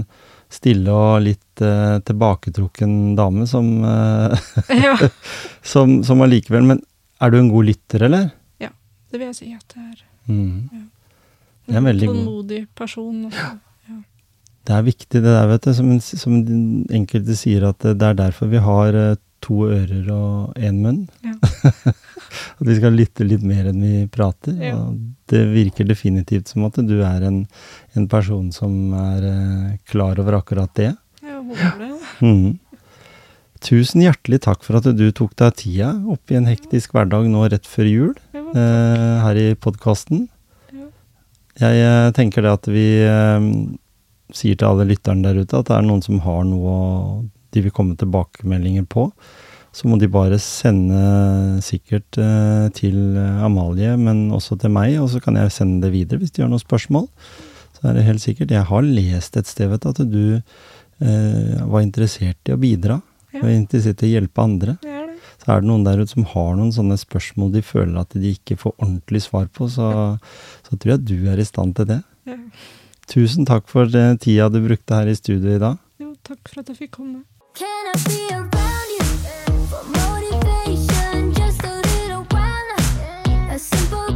[0.51, 4.51] stille og litt eh, tilbaketrukken dame som, eh,
[4.81, 4.95] ja,
[5.73, 6.81] som, som allikevel Men
[7.21, 8.31] er du en god lytter, eller?
[8.63, 8.71] Ja,
[9.13, 10.01] det vil jeg si at jeg er.
[10.25, 10.87] Mm.
[11.69, 12.17] Det er En veldig god.
[12.17, 13.19] tålmodig person.
[13.29, 13.51] Også.
[14.67, 15.73] Det er viktig det der, vet du.
[15.73, 16.37] Som, som
[16.93, 21.05] enkelte sier, at det er derfor vi har eh, to ører og én munn.
[21.25, 21.35] Ja.
[22.59, 24.55] at vi skal lytte litt mer enn vi prater.
[24.61, 24.79] Ja.
[25.31, 27.43] Det virker definitivt som at du er en,
[27.97, 30.91] en person som er eh, klar over akkurat det.
[31.21, 31.93] Jeg håper det.
[32.21, 32.59] Mm.
[33.61, 37.67] Tusen hjertelig takk for at du tok deg tida i en hektisk hverdag nå rett
[37.69, 40.25] før jul Ja, eh, her i podkasten.
[40.73, 40.87] Ja.
[41.61, 43.49] Jeg eh, tenker det at vi eh,
[44.37, 46.73] sier til alle lytterne der ute at det er noen som har noe
[47.51, 49.09] de vil komme tilbakemeldinger på.
[49.75, 55.21] Så må de bare sende sikkert eh, til Amalie, men også til meg, og så
[55.23, 57.07] kan jeg sende det videre hvis de har noen spørsmål.
[57.77, 58.51] Så er det helt sikkert.
[58.51, 63.01] Jeg har lest et sted vet at du eh, var interessert i å bidra
[63.31, 63.45] Ja.
[63.47, 64.73] Og å hjelpe andre.
[64.83, 65.29] Det er det.
[65.39, 68.33] Så er det noen der ute som har noen sånne spørsmål de føler at de
[68.35, 69.87] ikke får ordentlig svar på, så,
[70.67, 72.01] så tror jeg du er i stand til det.
[72.27, 72.35] Ja.
[73.07, 75.77] Tusen takk for tida du brukte her i studio i dag.
[75.99, 77.23] Jo, takk for at jeg fikk komme.
[83.61, 84.10] Simple